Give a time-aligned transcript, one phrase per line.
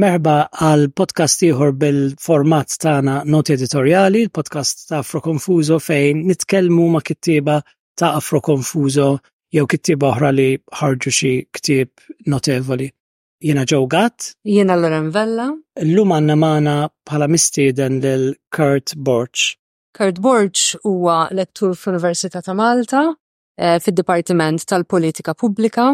[0.00, 7.02] Merba għal podcast ieħor bil-format tagħna noti editorjali, podcast ta' Afro Confuso fejn nitkellmu ma'
[7.04, 7.58] kittiba
[8.00, 9.10] ta' Afro Confuso
[9.52, 10.46] jew kittiba oħra li
[10.78, 12.86] ħarġu xi ktieb notevoli.
[13.44, 14.30] Jiena ġew Gatt.
[14.54, 15.50] Jiena Loren Vella.
[15.84, 19.50] illum għandna magħna bħala mistieden lil Kurt Borch.
[20.00, 25.92] Kurt Borch huwa lettur fl-Università ta' Malta eh, fid-Dipartiment tal-Politika Pubblika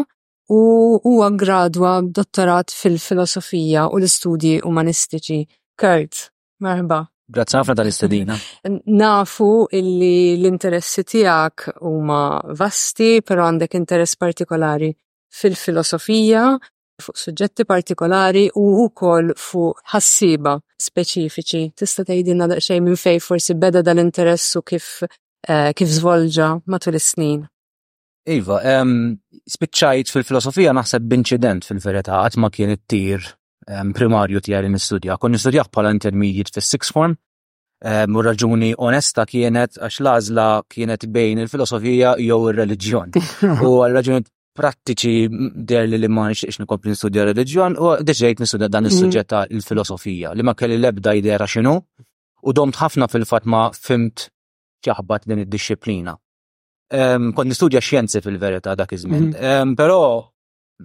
[0.49, 5.41] u huwa gradwa dottorat fil-filosofija u l-istudji umanistiċi.
[5.79, 6.27] Kurt,
[6.63, 7.03] marba.
[7.27, 8.37] Grazzi ħafna tal-istedina.
[8.95, 12.21] Nafu illi l-interessi tiegħek huma
[12.61, 14.93] vasti, però għandek interess partikolari
[15.41, 16.45] fil-filosofija,
[17.03, 21.61] fuq suġġetti partikolari u wkoll fuq ħassiba speċifiċi.
[21.75, 27.45] Tista' tgħidilna xejn minn fejn forsi beda dal-interess u kif eh, kif żvolġa matul is-snin.
[28.27, 28.59] Iva,
[29.47, 33.23] spiċċajt fil-filosofija naħseb b'inċident fil-verità għat ma kien it-tir
[33.95, 35.15] primarju tiegħi li nistudja.
[35.21, 37.15] Kon nistudjah bħala intermediate fis-sixth form,
[38.17, 43.15] u raġuni onesta kienet għax lażla kienet bejn il-filosofija jew ir-reliġjon.
[43.69, 45.15] U għal raġuni prattiċi
[45.69, 48.91] der li li ma nixtieqx nikompli nistudja reliġjon u deċejt nistudja dan mhm.
[48.91, 53.67] is sujġetta ta' il-filosofija li ma kelli l-ebda idea x'inhu u domt ħafna fil-fatt ma
[53.77, 54.27] fimt
[54.83, 56.17] ċaħbat din id-disciplina.
[57.35, 59.27] Kon nistudja xjenzi fil verita dak iż-żmien.
[59.33, 59.75] Mhm.
[59.75, 60.23] Però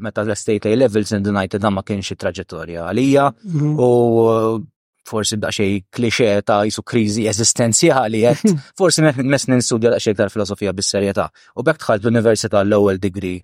[0.02, 3.74] meta l-estate lay levels indunajt dan ma kienx traġettorja għalija mhm.
[3.76, 4.60] u uh,
[5.08, 8.62] forsi xej klixe ta' jisu krizi eżistenzjali qed mhm.
[8.78, 9.46] forsi mess
[9.80, 11.28] da xej tal filosofija bis-serjetà.
[11.56, 13.38] U bekk tħalt l-università l-ewwel degree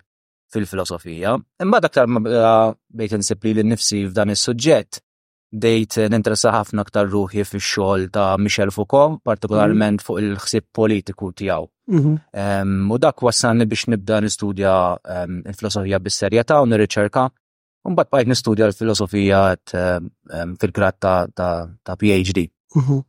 [0.49, 1.37] fil-filosofija.
[1.61, 2.07] Imma daktar
[2.89, 4.97] bejt insibli li nifsi f'dan is-suġġett
[5.49, 11.69] dejt ninteressa ħafna aktar ruħi fix-xogħol ta' Michel Foucault, partikolarment fuq il-ħsieb politiku tiegħu.
[11.97, 12.17] Mhm.
[12.93, 14.73] U dak wassalni biex nibda nistudja
[15.51, 17.25] il-filosofija bis-serjetà u nirriċerka.
[17.89, 19.39] Mbagħad bajt nistudja l-filosofija
[20.61, 22.43] fil-grad ta' PhD.
[22.75, 22.99] Mhm.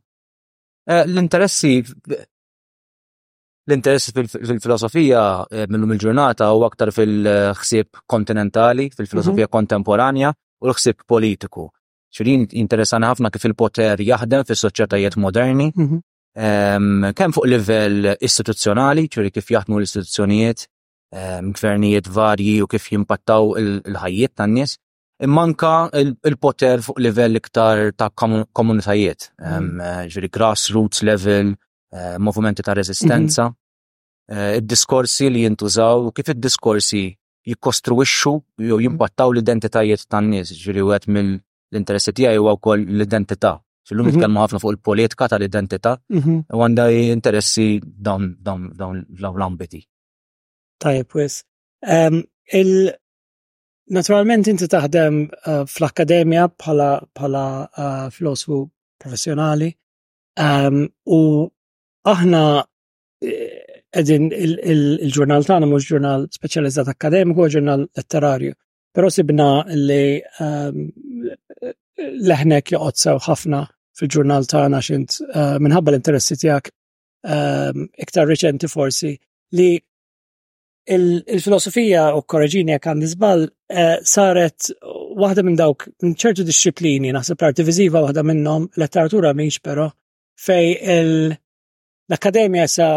[0.89, 1.73] Eh, l-interessi
[3.69, 5.21] l-interess fil-filosofija
[5.53, 9.53] eh, minnum il-ġurnata u aktar fil-ħsieb kontinentali, fil-filosofija mhm.
[9.59, 11.67] kontemporanja u l-ħsieb politiku.
[12.11, 15.69] ċirin interessan ħafna kif il-poter jaħdem fis soċjetajiet moderni,
[16.37, 20.65] kemm fuq livell istituzzjonali, ċuri kif jaħdmu l-istituzzjonijiet,
[21.51, 24.77] gvernijiet varji u kif jimpattaw il ħajiet tan-nies,
[25.21, 25.91] Manka
[26.25, 29.67] il-poter fuq livell iktar ta' komunitajiet, mm.
[29.85, 31.51] eh, ġuri grassroots level,
[31.93, 34.33] eh, movimenti ta' rezistenza, mm-hmm.
[34.33, 37.03] eh, id-diskorsi li jintużaw, kif id-diskorsi
[37.51, 38.33] jikkostruixxu
[38.71, 43.59] jew jimpattaw l-identitajiet tan-nies, ġuri għet mill-interessi tiegħi u wkoll l-identità
[43.91, 44.13] Fil-lum mhm.
[44.21, 46.35] nitkellmu ħafna fuq il-politika tal-identità mhm.
[46.55, 48.31] u għandha interessi dawn
[49.19, 49.81] l-ambiti.
[50.81, 51.41] Tajb, wis.
[53.91, 58.61] Naturalment inti taħdem eh, fl-akkademja bħala eh, filosofu
[59.01, 61.19] professjonali u
[62.13, 63.49] aħna eh,
[64.01, 68.55] edin il-ġurnal tagħna mhux ġurnal speċjalizzat akkademiku u ġurnal letterarju.
[68.95, 70.19] Però sibna li
[72.29, 73.65] leħnek joqgħod sew ħafna
[73.99, 76.69] fil-ġurnal tagħna xint uh, minħabba l-interessi tiegħek
[77.27, 79.11] um, iktar reċenti forsi
[79.57, 79.71] li
[80.95, 87.11] il-filosofija il u korreġini jekk għandi żball uh, saret waħda minn dawk minn ċertu disċiplini
[87.15, 89.89] naħseb l viziva waħda minnhom l-letteratura mhix però
[90.41, 90.65] fej
[90.95, 92.89] l-akademja sa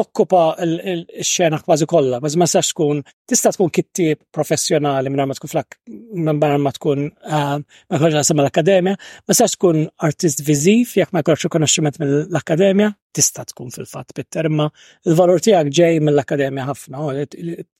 [0.00, 4.06] tokkupa il xena kważi kollha, ma sax tkun tista' tkun kitti
[4.36, 5.76] professjonali minn ma tkun flak
[6.14, 7.56] minn ma tkun eh,
[7.90, 8.94] ma jkollx sama l-akkademja,
[9.28, 14.70] ma sax tkun artist viżiv jekk ma jkollx rikonoxximent mill-akkademja, tista' tkun fil-fatt bitter imma
[15.10, 17.26] l-valur tiegħek ġej mill-akkademja ħafna,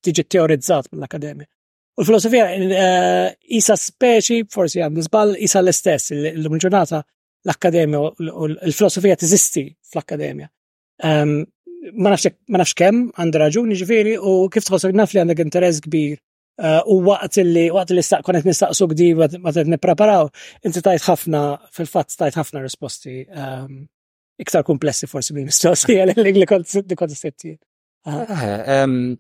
[0.04, 1.46] tiġi teorizzat mill-akkademja.
[1.96, 7.00] U l-filosofija eh, isa speċi, forsi għand żball, isa l-istess, l mġurnata
[7.46, 10.48] l-akkademja u l-filosofija tiżisti fl-akkademja.
[11.00, 11.40] Ehm,
[11.98, 12.10] ma
[12.58, 16.98] nafx kemm għand raġuni ġifieri u kif tħossok naf li għandek interess kbir eh, u
[17.08, 19.08] waqt li waqt li staq konet nistaqsu gdi
[19.46, 20.28] ma qed nippreparaw,
[20.66, 21.42] inti tajt ħafna
[21.76, 23.80] fil-fatt tajt ħafna risposti ehm,
[24.40, 27.56] iktar komplessi forsi minn mistoqsija li kont sittin.
[28.08, 29.16] Eh, ehm,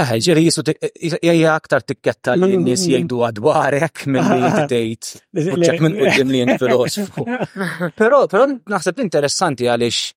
[0.00, 2.60] Aha, ġeri jisu jgħja aktar tikketta li mm.
[2.60, 5.08] n-nis jgħidu għadwarek minn li t-tejt.
[5.56, 7.24] uċek minn u li jgħin filosofu
[8.00, 10.12] Pero, pero naħseb interessanti għalix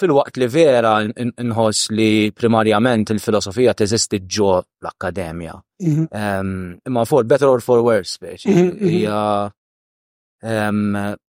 [0.00, 2.06] Fil-waqt li vera nħoss li
[2.36, 4.52] primarjament il-filosofija teżisti ġo
[4.82, 5.54] l-akkademja.
[5.84, 6.04] Mhm.
[6.90, 8.46] Imma for better or for worse, biex.
[8.48, 9.04] Mhm, mhm.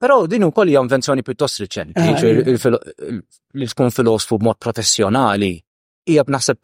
[0.02, 2.22] Però din ukoll hija invenzjoni pjuttost riċenti, ah, eh.
[3.58, 5.52] li tkun filosofu b'mod professjonali
[6.08, 6.58] hija b'naħseb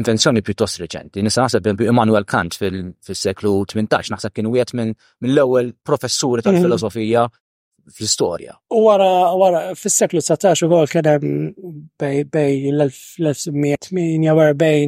[0.00, 1.18] invenzjoni pjuttost reċenti.
[1.26, 1.62] Nisa naħseb
[1.92, 4.90] Immanuel Kant fil-seklu 18, naħseb kien wieħed minn
[5.34, 7.22] l-ewwel professuri tal-filosofija
[7.94, 8.54] fl-istorja.
[8.74, 9.10] U wara,
[9.42, 11.12] wara, fis-seklu 19 ukoll għol kena
[12.00, 14.84] bej bej l-1948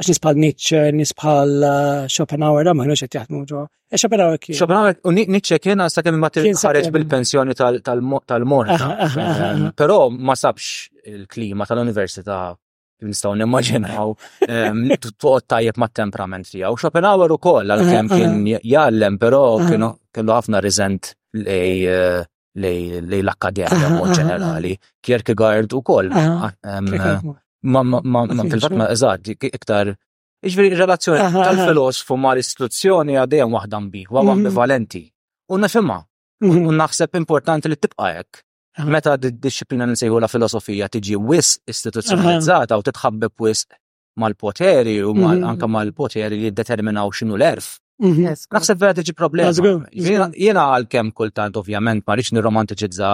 [0.00, 3.60] għax nisbħal Nietzsche, nisbħal uh, Schopenhauer, da maħnuċ għet jaħdmu ġo.
[3.92, 4.56] E Schopenhauer kien.
[4.56, 7.52] Schopenhauer, u Nietzsche kien għasta kemm ma tirħareġ bil-pensjoni
[7.84, 8.36] tal-morta.
[9.76, 10.64] Pero ma sabx
[11.10, 12.36] il-klima tal-università
[13.10, 14.08] nistaw nimmaġinaw
[15.04, 16.74] tuqot tajjeb mat-temperament tiegħu.
[16.80, 19.92] Schopenhauer ukoll għalkemm kien jgħallem, però kienu
[20.32, 21.04] ħafna riżent
[21.38, 22.22] Eh,
[22.58, 24.72] lej l-akkademja ah, mod ah, ah, ġenerali.
[25.06, 26.08] Kierkegaard u koll.
[26.10, 27.26] Eh,
[27.62, 29.92] ma fil-fat ma eżad, iktar.
[30.48, 34.32] Iġveri, relazzjoni tal-filosofu ma l-istituzzjoni bi, u għam mhm.
[34.34, 35.04] ambivalenti.
[35.54, 36.00] U nifima,
[36.42, 36.74] u mhm.
[36.80, 38.42] naħseb importanti li tibqa hekk.
[38.86, 43.66] Meta d-disciplina nsejħu la filosofija tiġi wis istituzzjonalizzata u titħabbeb wis
[44.18, 45.46] mal-poteri u mhm.
[45.54, 47.76] anka mal-poteri li determinaw xinu l-erf.
[48.00, 48.46] Mhm.
[48.56, 49.72] Naħseb vera tiġi problema.
[49.92, 53.10] Jena għal-kem kultant, ovvjament, ma rridx nirromantiċizza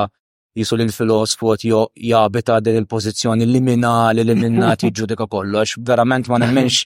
[0.57, 1.55] jisu l-filosofu
[1.95, 6.85] jabita din il-pozizjoni li minna li li kollox, verament ma nemmenx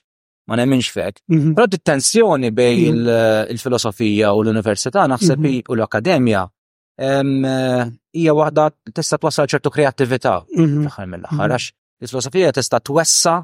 [0.49, 1.19] ma nemmenx fek.
[1.29, 1.53] Mhm.
[1.55, 3.05] Però tensjoni bej mhm.
[3.07, 6.47] eh, il-filosofija u l-università naħseb u l-akademja
[6.97, 7.85] eh,
[8.17, 8.65] hija waħda
[8.97, 11.69] tista' twassal ċertu kreattività fl-aħħar mill-aħħar għax
[12.01, 13.37] il-filosofija tista' twessa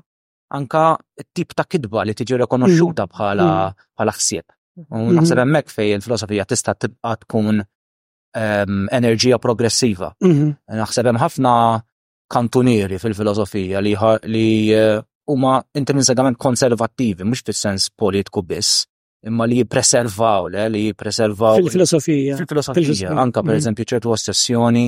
[0.54, 0.98] anka
[1.36, 3.12] tip ta' kidba li tiġi rekonoxxuta mm.
[3.14, 3.76] bħala mm.
[3.98, 4.46] bħala ħsieb.
[4.78, 5.18] U mm-hmm.
[5.18, 7.58] naħseb hemmhekk fejn il-filosofija tista' tibqa' tkun
[8.38, 10.12] ehm, enerġija progressiva.
[10.22, 10.52] Mm-hmm.
[10.84, 11.54] Naħseb hemm ħafna
[12.32, 15.00] kantunieri fil-filosofija li eh,
[15.32, 18.84] huma intrinsegament konservattivi, mhux fis-sens politiku biss,
[19.28, 21.60] imma li jipreservaw, le, li jipreservaw.
[21.64, 22.38] Fil-filosofija.
[22.44, 23.64] Fil-filosofija, anka per mm-hmm.
[23.66, 24.86] eżempju ċertu ossessjoni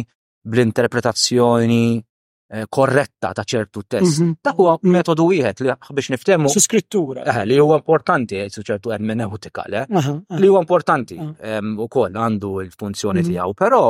[0.50, 1.84] bl-interpretazzjoni
[2.50, 4.18] Eh, korretta ta' ċertu test.
[4.42, 4.56] Ta' mhm.
[4.58, 6.50] huwa metodu wieħed li biex niftemu.
[6.50, 7.22] Su skrittura.
[7.30, 9.84] Eh, li huwa importanti, eh, su ċertu ermeneutika, le?
[9.86, 10.08] Eh.
[10.42, 11.60] Li huwa importanti ah.
[11.62, 13.30] u koll għandu il-funzjoni mhm.
[13.30, 13.82] tiegħu, però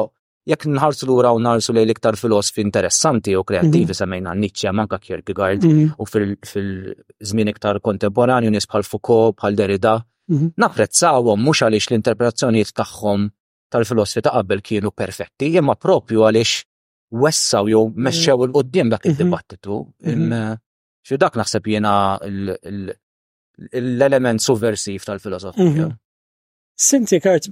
[0.52, 4.00] jekk nħarsu lura u nħarsu lejn iktar filosofi interessanti u kreativi mhm.
[4.02, 5.64] semmejna Nietzsche, manka Kierkegaard
[5.96, 9.98] u fil-żmien iktar kontemporanju nies bħal Foucault, bħal Derrida,
[10.30, 13.24] Naprezzawhom mhux għaliex l-interpretazzjonijiet tagħhom
[13.74, 16.58] tal-filosofi ta' qabel kienu perfetti, imma propju għaliex
[17.12, 17.94] wessaw jew mm.
[18.04, 19.12] mexxew il-qoddim dak mhm.
[19.12, 19.80] id-dibattitu.
[20.04, 20.34] Mhm.
[20.34, 20.56] Eh,
[21.08, 21.94] xi dak naħseb jiena
[22.26, 25.88] l-element subversiv tal-filosofija.
[25.90, 25.96] Mhm.
[26.80, 27.52] Sinti kart, eh,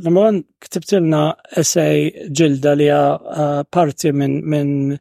[0.00, 1.24] number one, ktibtilna
[1.62, 1.96] essay
[2.30, 4.98] ġilda li eh, parti minn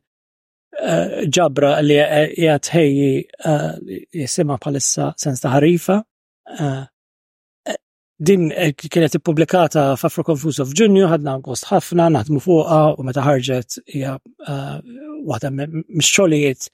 [0.81, 3.09] ġabra li jgħat ħeji
[4.23, 5.97] jisima palissa sens ta' ħarifa
[8.21, 13.23] din eh, kienet ippubblikata f'Afro Confuse of Junior, ħadna gost ħafna, naħdmu fuqa u meta
[13.25, 14.13] ħarġet hija
[14.45, 14.77] eh,
[15.29, 16.67] waħda mix-xogħlijiet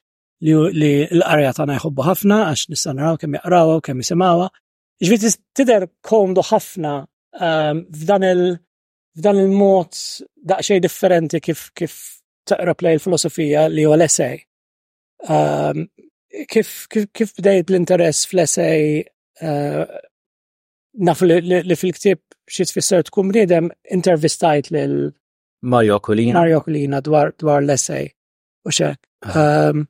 [0.48, 4.50] li l-qarja tagħna jħobbu ħafna għax nista' naraw kemm jaqrawha u kemm jisimgħuha.
[5.08, 6.92] Ġifieri tidher komdu ħafna
[7.42, 8.44] ehm, f'dan il
[9.28, 10.02] il-mod
[10.52, 11.96] daqsxejn differenti kif kif
[12.50, 14.44] taqra play il-filosofija li huwa l-essej.
[15.32, 15.88] Ehm,
[16.54, 18.90] kif kif bdejt l-interess fl-essej
[19.42, 19.98] eh,
[20.98, 22.20] naf li fil-ktib
[22.54, 25.10] xiet tfisser tkun bniedem intervistajt lil
[25.74, 26.38] Mario Colina.
[26.38, 28.10] Mario Colina dwar, dwar l essay
[28.68, 28.98] U xek.
[29.26, 29.72] Ah.
[29.72, 29.86] Um,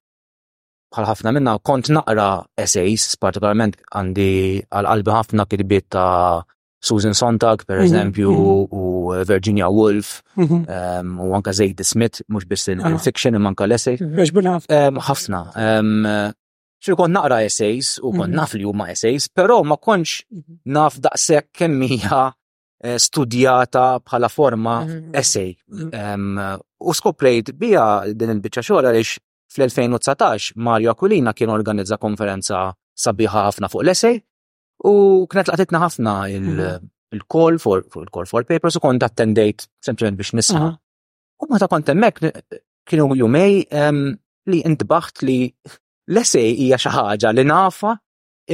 [0.95, 2.29] bħal ħafna minna kont naqra
[2.63, 4.31] essays, partikolarment għandi
[4.69, 6.45] għal-qalbi ħafna kirbiet ta'
[6.89, 7.85] Susan Sontag, per mhm.
[7.87, 8.81] eżempju, u mhm.
[8.81, 10.55] uh, Virginia Woolf, mhm.
[10.55, 13.37] um, u anka Zayd Smith, mux biss il-fiction, ah.
[13.41, 13.97] imman anka l-essay.
[14.01, 15.41] Um, ħafna.
[15.65, 16.33] Um, uh,
[16.85, 20.19] Xil kon naqra essays, u kon naf li huma essays, pero ma konx
[20.77, 24.75] naf daqsek kemmija uh, studjata bħala forma
[25.23, 25.55] essay.
[26.85, 29.15] U skoprejt bija din il-bicċa xogħol għaliex
[29.55, 32.67] fl-2019 Mario Aquilina kien organizza konferenza
[33.07, 34.21] sabiħa ħafna fuq l-essay
[34.85, 36.67] U kienet laqtitna ħafna mhm.
[37.17, 40.71] il-call for il-call for papers u kont attendejt sempliċement biex nisma.
[41.41, 42.35] U meta kont hemmhekk
[42.89, 43.63] kienu jumej
[44.53, 45.39] li intbaħt li
[46.13, 47.95] l-essej hija xi ħaġa li nafa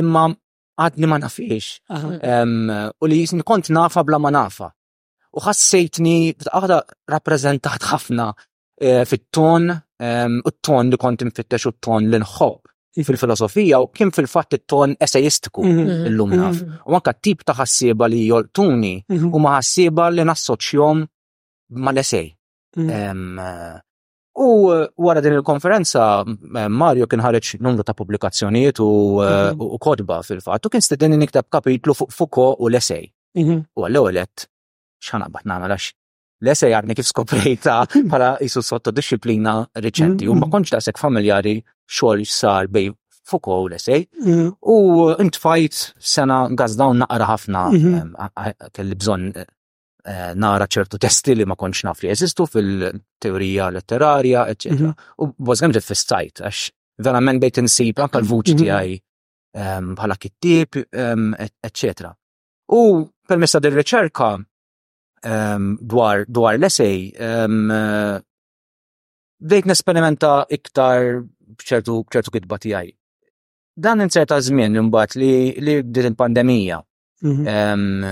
[0.03, 0.29] imma
[0.81, 1.71] għadni ma nafiex.
[1.91, 4.71] U li jisni kont nafa bla ma nafa.
[5.35, 6.15] U ħassejtni
[6.51, 6.77] għada
[7.13, 8.29] rappreżentat ħafna
[8.83, 14.55] eh, fit-ton, u t-ton li kont infittex u t-ton li nħobb fil-filosofija u kien fil-fatt
[14.59, 15.83] it-ton esejistiku mhm.
[15.85, 16.15] mhm.
[16.17, 16.57] lum naf.
[16.57, 16.73] Mhm.
[16.87, 21.05] U anka tip ta' ħassiba li joltuni u ma' ħassiba li nassoċjom
[21.79, 22.33] ma' l-esej.
[24.41, 28.87] U uh, wara din il-konferenza eh, Mario kien ħareġ numru ta' pubblikazzjonijiet u
[29.19, 33.11] uh, kodba fil-fatt u kien stedin niktab kapitlu fuq Foucault u l-esej.
[33.37, 34.47] U għallu għalet
[35.07, 35.91] xanaqbat namel għax
[36.45, 37.77] l-essej kif skoprejta
[38.13, 40.55] bħala jisu sotto disciplina reċenti u ma mhm.
[40.55, 42.91] konċ ta' familjari xogħol sar bej
[43.31, 44.51] fuko u l mhm.
[44.63, 44.77] u
[45.23, 48.57] intfajt sena għazdaw naqra ħafna mhm.
[48.75, 54.95] kelli bżon eh, nara ċertu testi li ma konċ naf li jeżistu fil-teorija letterarja, etc.
[55.21, 56.69] U bożgħem ġed sajt għax
[57.05, 58.99] verament bejt insib anka l-vuċi għaj
[59.51, 60.77] bħala kittib,
[61.67, 62.03] etc.
[62.71, 62.83] U
[63.27, 64.29] permessa dir-riċerka
[65.23, 67.59] Ehm, dwar dwar l uh, ehm,
[69.37, 71.25] dejt nesperimenta iktar
[71.61, 72.89] bċertu ċertu kitba tijaj.
[73.77, 76.81] Dan inserta żmien imbagħad li li bdiet il-pandemija.
[77.23, 77.45] Mhm.
[77.47, 78.03] Ehm,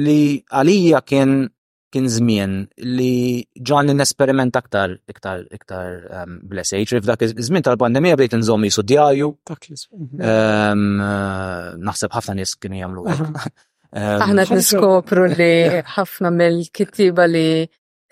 [0.00, 1.50] li għalija kien
[1.92, 8.64] kien żmien li ġan nesperiment aktar iktar iktar blessej, ċrif dak iż-żmien tal-pandemija bdejt nżomm
[8.64, 9.28] jisu djarju.
[9.44, 11.76] Mhm.
[11.84, 13.04] Naħseb ħafna nies kien jagħmlu.
[13.96, 15.52] Aħna t-niskopru li
[15.96, 17.44] ħafna mill-kittiba li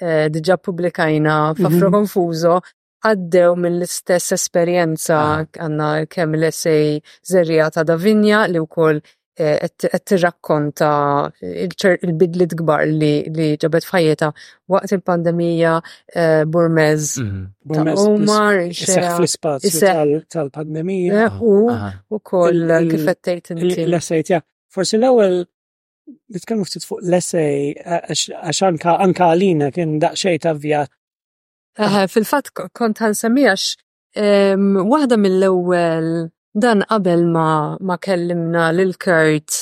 [0.01, 3.03] eh, diġa publikajna f'Afro Konfuzo mhm.
[3.11, 5.45] għaddew mill-istess esperjenza ah.
[5.45, 9.03] għanna kemm l-essej Zerrija ta' Davinja li wkoll
[9.37, 10.89] eh, qed tirrakkonta
[11.45, 14.31] il-bidlit kbar li ġabet fajjeta
[14.73, 17.51] waqt il-pandemija eh, Burmez mhm.
[17.75, 21.29] ta' fl-ispazju tal-pandemija.
[21.29, 22.01] Ah.
[22.09, 23.85] U koll kif qed tgħid inti.
[23.93, 24.41] l
[24.77, 25.45] Forsi l-ewwel
[26.33, 30.85] nitkellmu ftit fuq l-essej għax anka anka għalina kien daqsxejn tavja.
[32.13, 33.67] Fil-fatt kont ħansemmijax
[34.89, 36.09] waħda mill-ewwel
[36.57, 37.49] dan qabel ma,
[37.81, 39.59] ma kellimna lil Kurt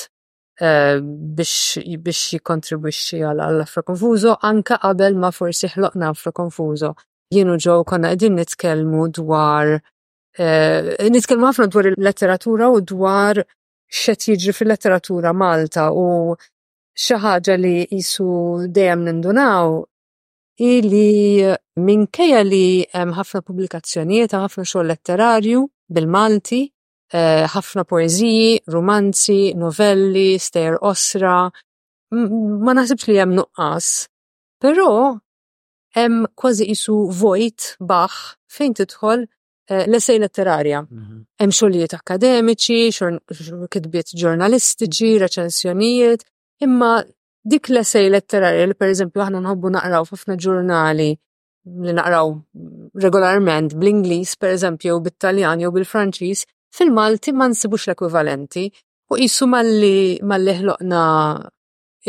[0.61, 6.93] eh, biex, biex jikontribwixxi għal Afro konfuzo, anka qabel ma forsi ħloqna Afro Konfuzo.
[7.35, 9.75] Jienu ġew konna qegħdin nitkellmu dwar
[10.37, 13.43] eh, nitkellmu ħafna dwar il-letteratura u dwar
[14.01, 16.09] xet jiġri fil-letteratura Malta u
[17.05, 18.27] xaħġa li jisu
[18.75, 19.75] dejjem nindunaw
[20.67, 21.43] ili
[21.87, 25.63] minkejja li hemm ħafna pubblikazzjonijiet, ħafna xogħol letterarju
[25.95, 26.61] bil-Malti,
[27.17, 31.37] eh, ħafna poeżiji, romanzi, novelli, stejer osra,
[32.15, 33.91] ma naħsibx li hemm nuqqas.
[34.63, 34.89] Però
[35.99, 38.15] hemm kważi isu vojt baħ
[38.55, 39.27] fejn tidħol
[39.69, 40.79] Eh, l-essej letterarja.
[40.85, 41.21] Mhm.
[41.41, 42.91] Hemm xogħlijiet akademiċi,
[43.73, 46.25] kitbiet ġurnalistiċi, reċensjonijiet,
[46.61, 46.91] imma
[47.53, 51.07] dik l-essej letterarja li pereżempju aħna nħobbu naqraw f'ħafna ġurnali
[51.81, 52.29] li naqraw
[53.07, 56.45] regolarment bl-Ingliż pereżempju u bit-Taljan jew bil-Franċiż,
[56.77, 58.67] fil-Malti ma nsibux l-ekwivalenti
[59.09, 61.01] u qisu malli malli ħloqna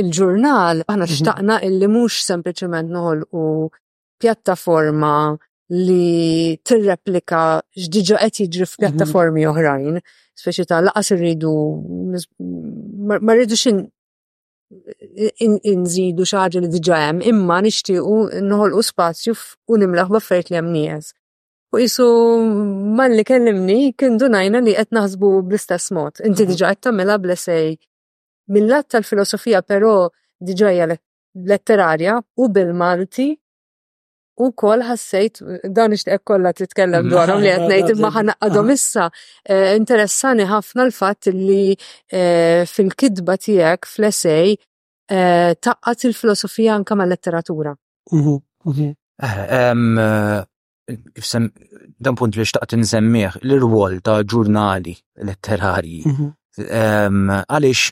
[0.03, 1.09] il-ġurnal aħna mhm.
[1.17, 3.49] xtaqna illi mhux sempliċement noħolqu
[4.21, 5.17] pjattaforma
[5.73, 9.51] li tirreplika x'diġa qed jiġri f'pjattaformi mhm.
[9.51, 9.97] oħrajn,
[10.39, 11.53] speċi ta' laqas rridu,
[13.03, 13.83] ma xin
[15.73, 19.35] inżidu xi ħaġa li diġà hemm, imma nixtiequ noħolqu spazju
[19.75, 21.13] u nimlaħ b'affarijiet li hemm nies.
[21.75, 22.07] U jisu
[22.99, 26.23] man li kellimni kien dunajna li qed naħsbu bl-istess mod.
[26.23, 26.51] Inti mhm.
[26.53, 27.77] diġa qed tagħmilha blesej
[28.55, 29.93] Mill-lat tal-filosofija però
[30.39, 30.69] diġa
[31.51, 33.25] letterarja u bil-Malti
[34.37, 35.39] u kol ħassejt,
[35.73, 37.13] dan ixtieq kolla titkellem mm-hmm.
[37.13, 38.79] dwarhom li qed ngħid imma ħanaqqadhom ah.
[38.79, 39.07] issa.
[39.47, 47.75] Eh, interessani ħafna l-fatt li eh, fil-kidba tiegħek fl esej eh, taqqat il-filosofija anka mal-letteratura.
[48.13, 48.93] Mhm,
[51.97, 54.93] dan punt li xtaqt nżemmih l-rwol ta' ġurnali
[55.29, 56.03] letterari.
[56.11, 56.29] Mhm.
[56.57, 57.83] Għaliex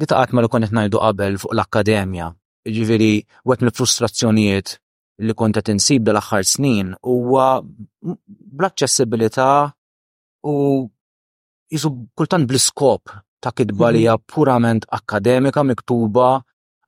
[0.00, 2.28] di taqqat ma li konet ngħidu qabel fuq l-akkademja,
[2.64, 3.12] ġifieri
[3.48, 4.78] wet mill-frustrazzjonijiet
[5.22, 9.48] li konta tinsib dal-axħar snin huwa bl-aċċessibilità
[10.50, 10.54] u
[11.70, 14.24] jisu kultant bl-iskop ta' kidba li mhm.
[14.26, 16.38] purament akademika miktuba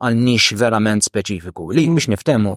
[0.02, 1.70] għal nix verament speċifiku.
[1.72, 2.56] Li biex niftemu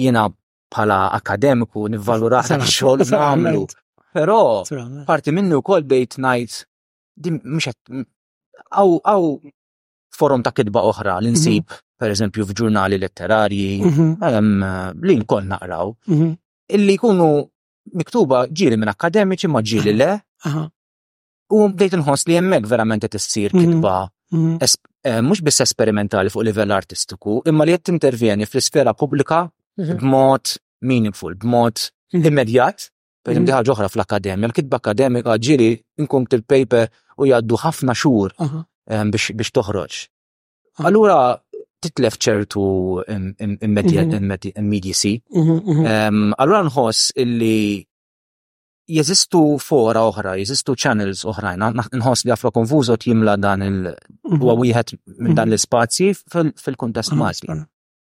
[0.00, 0.26] jiena
[0.72, 3.64] bħala akademiku nivvaluraħ xogħol nagħmlu.
[4.12, 4.38] Però
[5.08, 6.60] parti minnu wkoll bejt ngħid
[7.24, 7.72] din mhux
[8.76, 9.20] aw
[10.16, 11.82] forum ta' kidba oħra li insib mhm.
[11.98, 14.46] per eżempju, f'ġurnali letterarji, mhm.
[15.06, 16.30] li nkoll naqraw, mhm.
[16.78, 17.28] illi jkunu
[17.98, 20.10] miktuba ġiri minn akademiċi ma ġiri le,
[21.52, 23.96] u bdejt nħoss li jemmek verament qed issir kidba
[24.32, 24.70] eh,
[25.20, 29.42] mhux biss esperimentali fuq livell artistiku, imma li qed intervjeni fl-isfera pubblika
[29.76, 32.88] b'mod meaningful, b'mod immedjat,
[33.22, 36.88] per esempio ħaġa oħra fl-akademja, l-kidba akademika ġiri inkun til-paper
[37.22, 38.32] u jgħaddu ħafna xhur
[38.90, 39.92] Um, biex toħroġ.
[40.80, 40.86] Ah.
[40.88, 41.16] Allura
[41.82, 42.62] titlef ċertu
[43.10, 45.12] immediacy.
[45.30, 45.30] Mhm.
[45.30, 45.84] Mhm, mhm.
[45.86, 47.58] um, allura nħoss illi
[48.90, 51.58] jeżistu fora oħra, jeżistu channels oħrajn,
[52.00, 53.92] nħoss li għafra konfuzot jimla dan il-
[54.32, 57.54] huwa wieħed minn dan l spazji fil-kuntest mażli.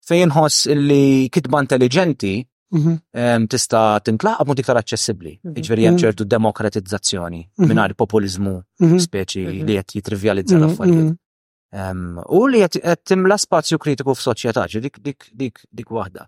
[0.09, 2.37] Fejn nħoss illi kitba intelligenti
[2.71, 3.47] Mhm.
[3.49, 5.33] tista tintlaq b'mod iktar aċċessibbli.
[5.43, 5.53] Mhm.
[5.57, 6.01] Iġveri hemm mhm.
[6.05, 8.53] ċertu demokratizzazzjoni mingħajr populiżmu
[9.05, 11.15] speċi li qed jitrivjalizza l-affarijiet.
[12.37, 16.27] U li qed timla spazju kritiku f'soċjetà dik dik dik dik waħda.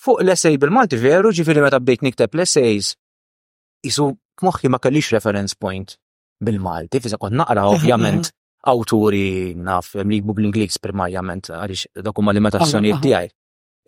[0.00, 2.94] Fuq l-essej bil-Malti veru ġifieri meta bdejt nikteb l-essays
[3.84, 4.06] isu
[4.40, 5.96] moħħi ma kellix reference point
[6.44, 8.30] bil-Malti, fisa kont naqra ovvjament
[8.70, 13.32] awturi naf li jgbu bl-Inglis primajament għaliex dokumma li meta s-sonijiet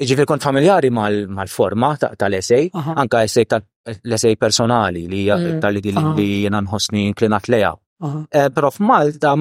[0.00, 3.60] Iġifir kont familjari mal-forma tal esej anka essej tal
[4.16, 6.14] esej personali li mm.
[6.16, 7.74] li jena nħosni inklinat leja.
[8.34, 9.34] Eh, Pero f'Malta,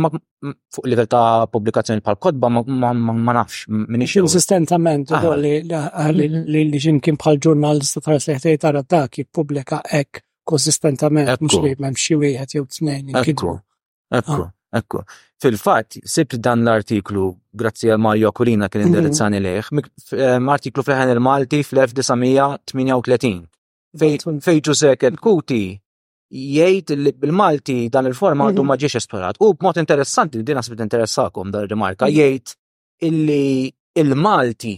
[0.76, 4.22] fuq livell ta' pubblikazzjoni pal kodba ma nafx minni xie.
[4.28, 7.04] Konsistentament, li li ġim mhm.
[7.08, 12.66] kien bħal ġurnal tal tara ta' rattak jippubblika ek konsistentament, mux li memxie wieħed jew
[12.68, 13.16] t-snejn.
[13.24, 13.56] Ekku,
[14.12, 14.50] ah.
[14.74, 15.04] Ekku.
[15.42, 17.26] Fil-fat, sibt dan l-artiklu,
[17.60, 18.94] grazzi għal Mario Kurina kien mhm.
[18.94, 19.72] indirizzani leħ,
[20.54, 23.34] artiklu fl il-Malti fl-1938.
[24.42, 25.64] Fej Giuseppe Kuti
[26.32, 28.70] jgħid li bil-Malti dan il-forma għadu mhm.
[28.72, 29.42] ma ġiex esplorat.
[29.44, 32.16] U b'mod interessanti, din għasbit interessakom dar rimarka, mhm.
[32.16, 32.56] jgħid
[33.12, 33.74] illi
[34.04, 34.78] il-Malti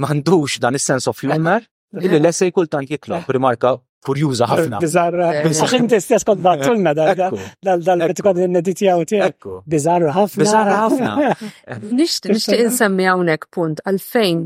[0.00, 1.68] mandux dan is-sens of humor eh.
[2.04, 3.26] illi l-essej kultant jiklu, eh.
[3.36, 3.74] rimarka
[4.06, 4.78] kurjuża ħafna.
[4.84, 5.30] Bizarra.
[5.52, 9.54] Sax inti stess kont battulna dal-betikod n-neditja u tiegħek.
[9.76, 10.44] Bizarra ħafna.
[10.44, 11.18] Bizarra ħafna.
[11.26, 14.42] Eh, Nixtieq insemmi hawnhekk punt għalfejn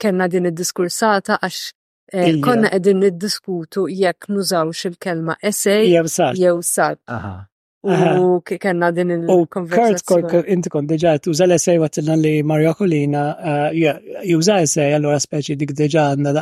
[0.00, 1.58] kellna din id-diskursata għax
[2.12, 7.00] eh, konna qegħdin niddiskutu jekk nużawx il-kelma essay jew sab.
[7.82, 10.30] U kena din il-konversazzjoni.
[10.34, 13.26] Kurt, inti kont deġa, tuża l-essej għatilna li Mario Colina,
[13.70, 13.94] eh,
[14.32, 16.36] juża essej, allora speċi dik deġa għanna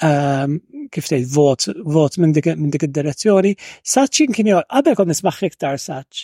[0.00, 0.60] Ehm,
[0.94, 3.50] kif tgħid vot vot minn dik dik id-direzzjoni,
[3.94, 6.22] saċ kien jor qabel kont nismaħ iktar saċ.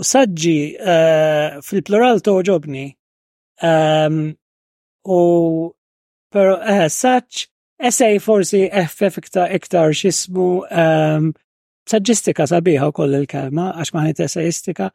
[0.00, 0.54] U saġġi
[0.94, 2.86] eh, fil-plural toġobni.
[3.66, 4.22] Ehm,
[5.04, 5.18] u
[6.32, 7.44] però eh, saċ
[7.90, 11.30] essej forsi effef iktar iktar xismu ehm,
[11.92, 14.86] saġġistika sabiħa koll il-kelma għax maħnit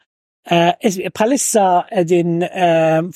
[0.45, 2.43] Uh, eh, Palissa edin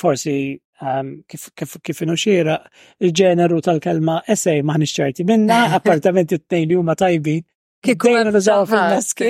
[0.01, 0.39] forsi
[0.81, 2.55] um, kif, kif, kif inuxira
[3.03, 7.43] il-ġeneru tal-kelma essej ma ċerti minna, appartamenti t-tejn li huma tajbin.
[7.85, 9.29] Kikun nużaw fil-meski.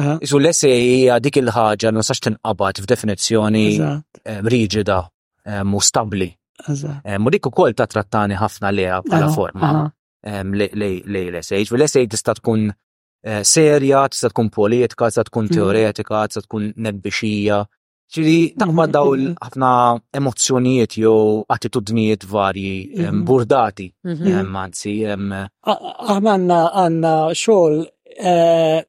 [0.01, 0.15] ah.
[0.25, 6.31] Isu l-essej hija dik il-ħaġa ma sax tinqabad f'definizzjoni eh, riġida eh, mu stabli.
[6.67, 9.85] U eh, dik ukoll ta' trattani ħafna leha bħala forma
[10.27, 12.65] li l esej L-essej tista' tkun
[13.45, 15.55] serja, tista' tkun politika, tista' tkun mhm.
[15.59, 17.61] teoretika, tista' tkun nebbixija
[18.07, 19.71] ċiri, ma' dawl ħafna
[20.17, 21.13] emozjonijiet jo
[21.53, 23.23] attitudnijiet varji mhm.
[23.27, 23.89] burdati,
[24.51, 24.95] manzi.
[25.03, 25.43] Mhm.
[25.63, 27.81] għanna għanna xol
[28.17, 28.85] eh,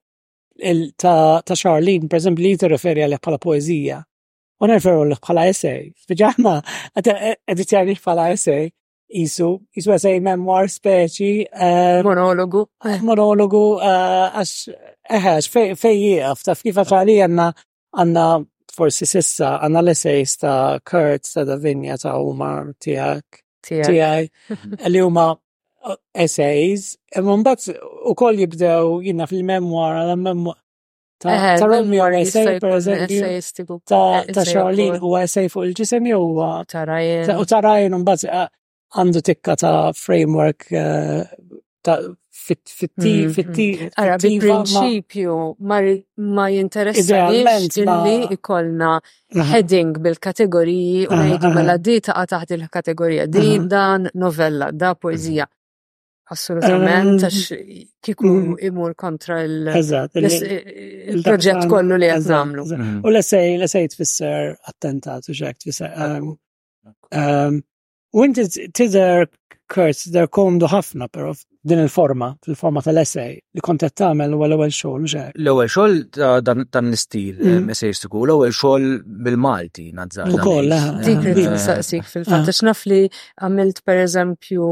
[0.98, 4.00] ta' Charlene, per eżempju, li t-referi għalek pala poezija.
[4.58, 5.92] U nerferu għalek pala essay.
[6.10, 6.56] Fġaħna,
[7.52, 8.70] edizjani pala essay,
[9.08, 11.28] Isu, isu għasaj memoir speċi.
[11.48, 12.66] Eh, monologu.
[13.00, 14.50] Monologu, eh, għax,
[15.16, 17.46] eħax, għaf, taf kif għalli għanna
[18.02, 18.26] għanna
[18.78, 23.42] forsi sissa għana l-essays ta' Kurt ta' Davinja ta' Umar tijak.
[23.66, 24.28] Tijaj.
[24.54, 24.76] Mhm.
[24.94, 26.92] Li huma uh, essays.
[27.18, 27.68] Imman e bat
[28.06, 30.60] u koll jibdew jina fil-memoir, għal-memoir.
[31.18, 33.80] Ta' Romeo essay, per eżempju.
[33.90, 36.22] Ta' Charlene u essay fuq il-ġisem jew.
[36.70, 37.34] Ta' Ryan.
[37.42, 41.24] U ta' Ryan un bat għandu tikka ta' framework uh,
[41.84, 41.98] ta'
[42.48, 43.32] Mm-hmm.
[43.36, 43.88] fit-ti.
[44.00, 45.34] Ara, bil-prinċipju
[46.30, 48.92] ma jinteressanix illi ikolna
[49.50, 55.46] heading bil-kategoriji u ngħidu mela di taqa' taħt il-kategorija di dan novella, da poezija.
[56.32, 57.54] Assolutament, għax
[58.04, 58.54] kiku mm.
[58.68, 62.98] imur kontra il-proġett kollu li għed mm-hmm.
[63.00, 65.90] U l-essej, l-essej tfisser attentat u xek tfisser.
[65.96, 66.36] Um,
[67.16, 67.54] um,
[68.12, 68.42] u inti
[68.76, 69.18] tidher
[69.68, 71.34] Kurtz, curse komdu ħafna pero
[71.68, 75.32] din il-forma, fil-forma tal-essay li kontet qed tagħmel huwa l ewel xol, xejn.
[75.36, 77.68] L-ewwel xogħol dan l-istil mhm.
[77.68, 78.86] eh, essayistiku, l ewel xol
[79.26, 80.30] bil-Malti nazzar.
[80.32, 80.86] Ukoll eh.
[81.04, 82.56] dik li eh, t-saqsik fil fat ah.
[82.60, 84.70] xnaf li għamilt per eżempju,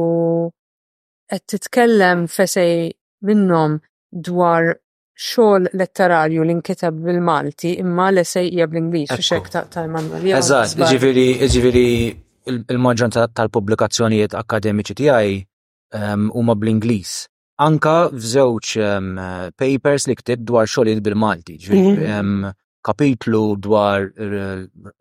[1.37, 2.95] għed t-tkellem fesej
[3.31, 3.79] minnom
[4.17, 4.73] dwar
[5.17, 10.25] xol letterarju li nkiteb bil-Malti imma l-essejja bl-Ingliż biex hekk taqta' Emanuel.
[10.41, 12.15] Eżatt, ġifieri
[12.51, 15.33] il maġġan tal-pubblikazzjonijiet akademiċi tiegħi
[15.99, 17.15] ehm, huma bl-Ingliż.
[17.67, 19.11] Anka f'żewġ ehm,
[19.59, 21.99] papers li ktib dwar xolid bil-Malti, mhm.
[21.99, 22.55] ehm,
[22.87, 24.13] kapitlu dwar,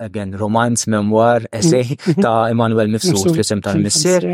[0.01, 2.15] again, romance, memoir, essay mhm.
[2.25, 4.25] ta' Emanuel Mifsud fl-isem tal-Missir,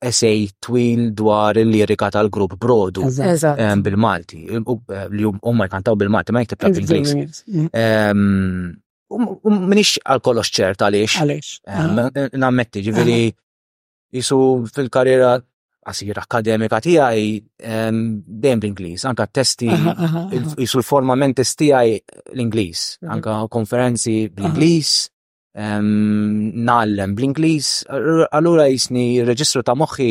[0.03, 4.43] essay twil dwar il-lirika tal-grupp Brodu bil-Malti,
[5.15, 8.17] li umma jkantaw bil-Malti, ma jktib tal
[9.13, 11.19] U Minix għal-kollox ċert għaliex.
[11.21, 12.31] Għaliex.
[12.41, 13.17] Nammetti, ġiviri,
[14.17, 14.37] jisu
[14.73, 15.35] fil-karriera
[15.83, 17.21] għasir akademika tijaj
[17.61, 19.69] dejjem bl-Inglis, anka testi,
[20.61, 22.79] jisul formament testi l-Inglis,
[23.11, 24.93] anka konferenzi bl-Inglis,
[26.69, 27.73] nallem bl-Inglis,
[28.37, 30.11] allura jisni reġistru ta' moħħi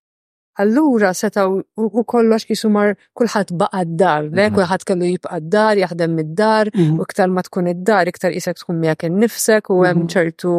[0.61, 1.51] Allura setaw
[1.99, 4.55] u kollox kisu mar kullħat baqa d-dar, le mm-hmm.
[4.57, 6.99] kullħat kellu jibqa d-dar, jaħdem id-dar, mm-hmm.
[6.99, 10.53] u iktar ma tkun id-dar, iktar isek tkun miegħek innifsek u hemm ċertu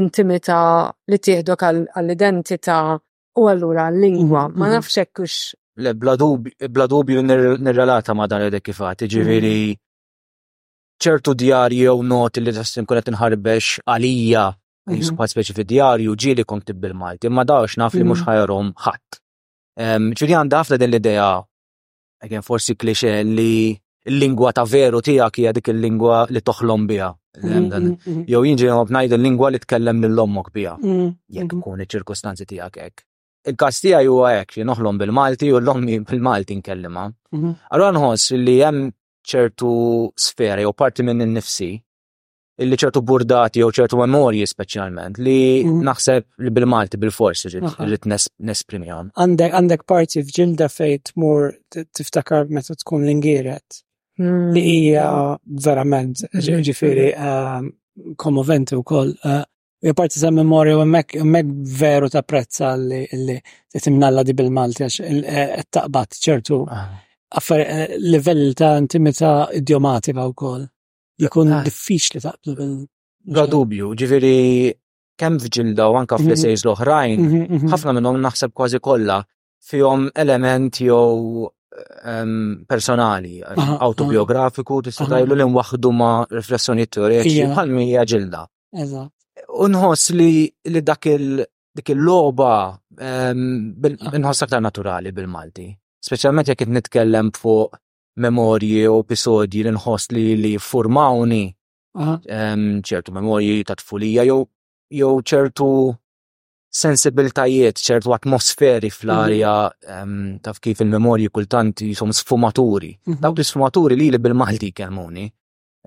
[0.00, 0.58] intimita
[1.10, 2.80] li tieħdok għall-identità
[3.40, 4.44] u allura għall-lingwa.
[4.54, 5.38] Ma nafx kux.
[5.80, 7.22] Le, bla dubju
[7.64, 9.72] nirrelata ma dan li kifat, ġiviri
[11.00, 14.48] ċertu djarji jew noti li tassim kunet nħarbex għalija
[14.96, 15.30] jisqa mhm.
[15.32, 18.28] speċi fi djarju ġili kont bil-Malti, imma dawx naf li mux mhm.
[18.28, 19.20] ħajrom ħadd.
[20.20, 21.28] ċiri għanda ħafna din l-ideja,
[22.26, 23.76] għen forsi klixe li
[24.10, 27.10] l-lingwa ta' veru tijak hija dik il-lingwa li toħlom bija.
[28.26, 33.04] Jow jinġi ngħid il-lingwa li tkellem lill-ommok bija, mhm, jekk kun iċ ċirkustanzi tijak hekk.
[33.50, 37.06] Il-kastija huwa hekk xi noħlom bil-Malti u l-ommi bil-Malti nkellima.
[37.70, 38.90] Allura nħoss li hemm
[39.30, 39.70] ċertu
[40.16, 41.72] sfera jew parti minn innifsi
[42.60, 45.78] Illi ċertu burdati jew ċertu memorji speċjalment li mhm.
[45.88, 48.08] naħseb li bil-Malti bil-forsi rrit
[48.44, 49.08] nesprimjam.
[49.16, 53.80] Għandek għandek parti f'ġilda fejt mur tiftakar meta tkun l-ingiret
[54.20, 54.50] hmm.
[54.54, 55.06] li hija
[55.64, 56.20] verament
[56.68, 57.06] ġifiri
[58.20, 59.14] komoventi ehm, u koll.
[59.24, 59.44] Eh,
[59.88, 61.16] ja parti sa memorja u mek
[61.80, 63.38] veru ta' prezza li
[63.80, 67.80] timnalla di bil-Malti għax eh, taqbat ċertu għaffar ah.
[67.86, 70.68] eh, level ta' intimita idjomati u koll
[71.20, 71.62] jikun ah.
[71.66, 72.74] diffiċli taqblu bil.
[73.36, 74.34] Bla dubju, ġiviri
[75.20, 76.28] kemm fġilda u anka mhm.
[76.30, 77.72] fl sejż l-oħrajn, mhm, mhm.
[77.74, 79.18] ħafna minnhom naħseb kważi kollha
[79.70, 87.74] fihom element jew ehm, personali, ehm, autobiografiku, tista' tajlu li nwaħdu ma' riflessjonijiet teoretiċi bħal
[87.76, 88.46] mija ġilda.
[89.64, 91.42] Unħos li dak il
[91.76, 92.54] dik il-loba
[92.96, 93.76] ehm,
[94.16, 95.68] inħoss aktar naturali bil-Malti.
[96.00, 97.76] Speċjalment jekk nitkellem fuq
[98.18, 101.42] memorji u episodji li nħoss li li formawni
[102.86, 105.66] ċertu memorji ta' tfulija jew ċertu
[106.70, 110.38] sensibiltajiet, ċertu atmosferi fl-arja mhm.
[110.42, 112.92] taf kif il-memorji kultant jisom sfumaturi.
[113.10, 113.20] Mhm.
[113.22, 115.26] Dawk li sfumaturi li li bil-Malti kemmuni.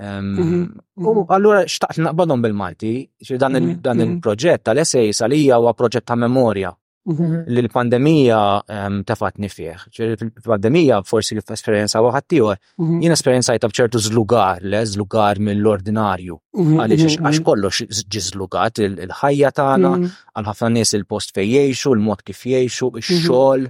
[0.03, 0.59] Mhm.
[1.07, 2.93] U allura xtaqt naqbadhom bil-Malti,
[3.39, 3.55] dan
[4.03, 6.73] il-proġett tal-essej salija huwa proġett ta' memorja
[7.05, 7.65] li mhm.
[7.67, 8.39] l-pandemija
[8.71, 9.79] ehm, tafatni fieħ.
[10.07, 13.01] Il-pandemija forsi kif esperienza mhm.
[13.01, 16.37] jina esperienza jtab ċertu zlugar, le zlugar mill-ordinarju.
[16.55, 17.81] Mhm, Għalix għax kollox
[18.13, 19.91] ġizlugat il-ħajja tagħna,
[20.37, 23.67] għal ħafna nies il-post fejjeċu, jgħixu, il-mod kif jgħixu, ix-xogħol,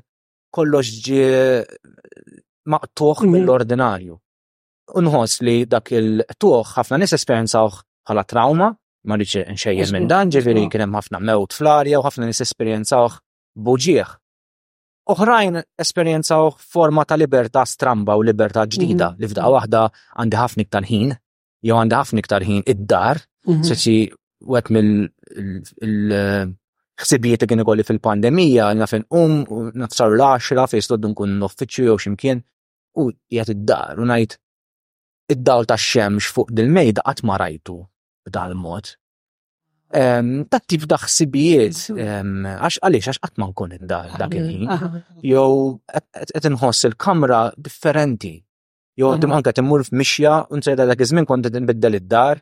[0.54, 1.64] kollox ġi eh,
[2.70, 4.20] maqtuħ mill-ordinarju.
[5.00, 8.70] Unħos li dak il-tuħ ħafna nies esperjenzawh bħala trauma,
[9.08, 13.18] ma rridx nxejjem minn dan ġifieri kien hemm ħafna mewt fl-arja u ħafna nies esperjenzawh
[13.68, 14.10] buġieħ.
[15.14, 19.20] Oħrajn esperjenzawh forma ta' libertà stramba u libertà ġdida mhm.
[19.20, 19.82] li f'daqqa waħda
[20.24, 21.12] għandi ħafna iktar ħin,
[21.68, 23.64] jew għandi ħafna iktar ħin id-dar, mhm.
[23.68, 23.98] seċi
[24.54, 25.10] wet mill
[27.04, 29.40] ħsibijiet li kien ikolli fil-pandemija, nafen um,
[29.84, 32.44] nafsar l-10, fejn stoddu nkun l-offiċju jew ximkien,
[33.02, 34.38] u jgħat id-dar u ngħid
[35.36, 37.78] id-dawl tax-xemx fuq dil-mejda qatt ma rajtu
[38.30, 38.94] b'dal-mod.
[40.50, 44.72] Tattif daħsibijiet, għax għalix, għax għatman kun dak il-ħin,
[45.30, 48.32] jow għet nħoss il-kamra differenti.
[49.00, 52.42] Jow għattim il-kamra f'mixja, unsajda dak iż-żmien kont nbiddel id-dar,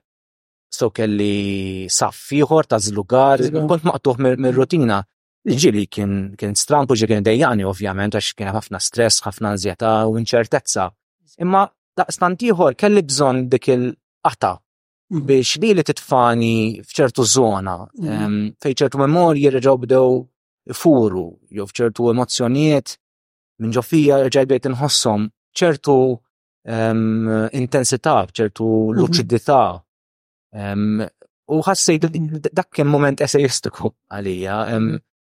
[0.72, 5.02] so kelli saffiħor ta' zlugar, kont maqtuħ mir-rutina.
[5.42, 10.86] Ġili kien stran kuġi kien dejjani ovvjament, għax kien ħafna stress, ħafna anzjeta u inċertezza.
[11.42, 11.66] Imma
[11.98, 14.54] daqstantiħor kelli bżon dik il-qata
[15.12, 18.56] biex li li titfani fċertu zona, mhm.
[18.64, 20.20] fej ċertu memorji reġaw bdew
[20.78, 22.96] furu, jew fċertu emozjoniet
[23.62, 25.28] minn ġofija reġaw bdejt inħossom
[25.62, 25.98] ċertu
[27.60, 28.98] intensità, ċertu mhm.
[29.00, 29.64] luċidità.
[31.52, 32.06] U ħassejt
[32.56, 34.58] dak kien moment esejistiku għalija,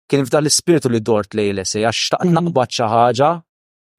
[0.09, 2.37] kien f'dan l-ispirtu li dort lej l-essej, għax taqt mhm.
[2.39, 3.33] naqbad xi ħaġa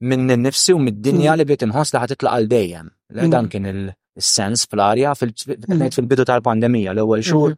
[0.08, 2.90] minn nifsi u mid-dinja li bdejt inħoss li ħatitla' għal dejjem.
[3.28, 5.92] Dan kien il- is-sens fl-arja mhm.
[5.96, 7.28] fil-bidu tal-pandemija l-ewwel mhm.
[7.30, 7.54] xhur.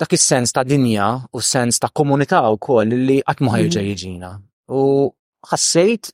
[0.00, 3.88] Dak is-sens ta' dinja u sens ta' komunità wkoll li qatt ma mhm.
[3.90, 4.30] jiġina.
[4.72, 5.12] U
[5.52, 6.12] ħassejt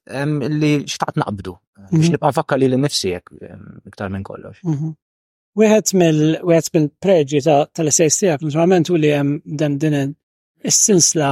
[0.59, 1.53] li xtaqt naqbdu
[1.93, 3.13] biex nibqa' nfakkar li nifsi
[3.87, 4.59] iktar minn kollox.
[5.59, 9.95] Wieħed mill-wieħed mill-preġi tal-essejs tiegħek naturalment u li hemm dan din
[10.67, 11.31] is-sinsla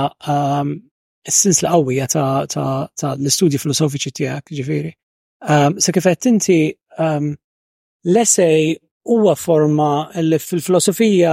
[1.27, 4.93] s sinsla qawwija ta' l-istudji filosofiċi tiegħek ġifieri.
[5.83, 6.61] Sa kif qed inti
[8.13, 8.77] l-essej
[9.11, 9.91] huwa forma
[10.23, 11.33] li fil-filosofija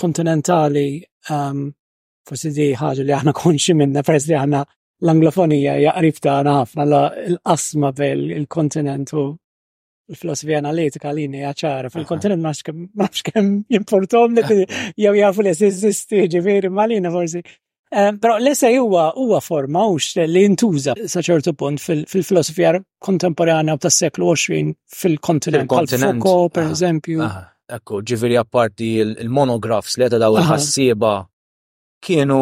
[0.00, 0.86] kontinentali
[1.30, 1.68] um,
[2.26, 4.62] forsi di ħaġa li aħna konxi minna peress li aħna
[5.04, 12.52] l-anglofonija jaqrib ta' ħafna l-qasma bel il-kontinent u l-filosofija analitika li ni ċara fil-kontinent ma
[13.04, 14.58] nafx kemm jimportom li
[15.02, 17.42] jew jafu li s ġiviri malina forsi
[17.94, 22.72] Eh, però l-essej huwa huwa forma mhux li ntuża sa ċertu punt fil-filosofija
[23.06, 25.70] kontemporanja tas seklu 20 fil-kontinent.
[25.70, 27.20] Fil-Foucault, per ah, eżempju.
[27.28, 27.44] Ah,
[27.76, 31.12] Ekku, ġifiri apparti il-monografs li daw il-ħassiba
[32.04, 32.38] kienu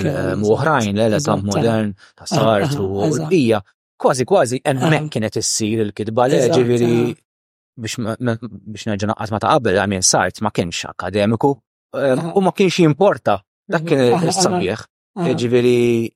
[0.56, 1.92] uħrajn, eh, l-eżam modern,
[2.22, 2.88] ta' sartu,
[3.30, 3.60] bija,
[4.02, 6.96] kważi kważi, emmek kienet issir il-kidba, ġiviri
[7.78, 11.54] biex biex nerġa' naqqas ma ta' qabel, għamien sart ma kienx akademiku
[12.38, 13.88] u ma kienx importa Dak mhm.
[13.88, 14.82] kien is-sabjeħ.
[15.40, 16.10] Ġifieri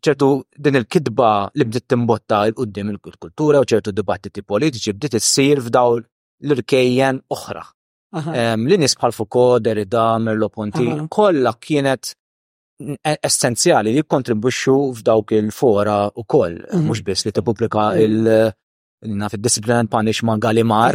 [0.00, 0.28] ċertu
[0.64, 5.98] din il-kidba li bdiet timbotta l qudiem il-kultura u ċertu dibattiti politiċi bdiet issir f'daw
[6.00, 7.62] l-irkejjen oħra.
[8.16, 12.14] l nies bħal Foucault, Derrida, Merlo Ponti, kollha kienet
[12.80, 16.86] e-, essenzjali li kontribwixxu f'dawk il-fora u koll, mhm.
[16.88, 18.48] mhux biss li tippubblika il-
[19.02, 20.94] naf il-discipline punishment galimar,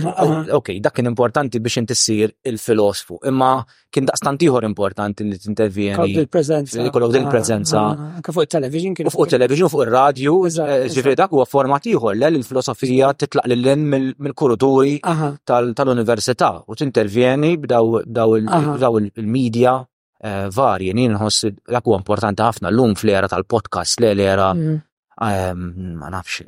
[0.51, 5.95] ok, dak kien importanti biex intissir il-filosofu, imma kien daqstan tiħor importanti li t-intervjeni.
[5.99, 6.89] Kollok il-prezenza.
[6.89, 12.31] Kollok Anka fuq il-television Fuq il-television, fuq il-radio, eh, ġifri dak huwa format tiħor, l
[12.41, 13.85] il-filosofija titlaq l-len
[14.17, 14.97] mill-kuruturi
[15.45, 19.75] tal-università u t-intervjeni b'daw il-medja
[20.23, 24.79] eh, varji, nien nħoss dak huwa importanti ħafna l-lum fl-era tal-podcast, l-era mm.
[25.21, 26.41] Ehm, ma nafx,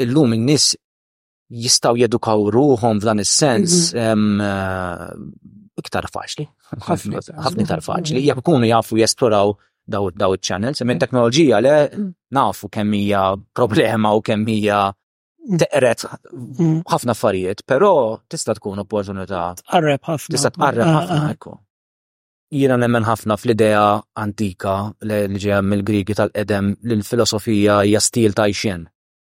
[0.00, 0.68] illum in-nies
[1.64, 3.98] jistaw jedukaw ruħom f'dan is-sens mhm.
[4.00, 6.46] ehm, eh, iktar faċli,
[6.86, 9.52] ħafna iktar faċli, jekk ikunu jafu jesploraw
[9.92, 12.08] daw daw iċ-channels, minn teknoloġija le mm.
[12.36, 13.24] nafu kemm hija
[13.58, 15.58] problema u kemm hija mm.
[15.64, 16.76] teqret mm.
[16.92, 17.90] ħafna affarijiet, però
[18.32, 19.48] tista' tkun opportunità.
[19.60, 20.36] Tqarreb ħafna.
[20.36, 21.58] Tista' tqarreb ah, ħafna ah.
[22.50, 23.82] Jiena nemmen ħafna fl-idea
[24.18, 24.72] antika
[25.06, 28.88] li ġejja mill-Griki tal-qedem li l-filosofija hija stil ta' ixjen.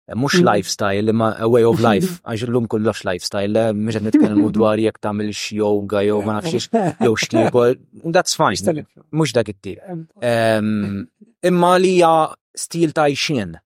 [0.06, 0.50] E, mhux mhm.
[0.52, 5.00] lifestyle, imma a way of life, għax illum kollox lifestyle, mhux qed nitkellmu dwar jekk
[5.06, 7.56] tagħmel yoga jew ma nafx jew xtiq,
[8.14, 8.84] that's fine,
[9.16, 9.72] mhux dak it
[11.48, 12.12] Imma li hija
[12.56, 13.56] stil ta' ixjen.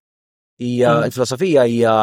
[0.62, 1.08] Hija mhm.
[1.10, 1.96] l-filosofija hija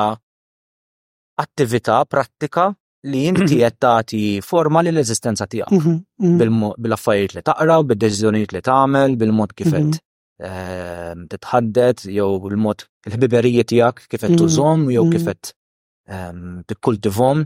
[1.48, 2.74] attività, prattika
[3.06, 6.74] li inti qed tagħti forma li l-eżistenza tiegħek mhm, mhm.
[6.82, 10.02] bil-affarijiet li taqra, bil deċiżjonijiet li tagħmel, bil-mod kifet qed
[10.42, 10.50] mhm.
[10.50, 15.54] ehm, titħaddet jew bil mod il-ħbiberijiet tiegħek kif qed tużhom jew kif qed
[16.10, 17.46] ehm, tikkultivhom.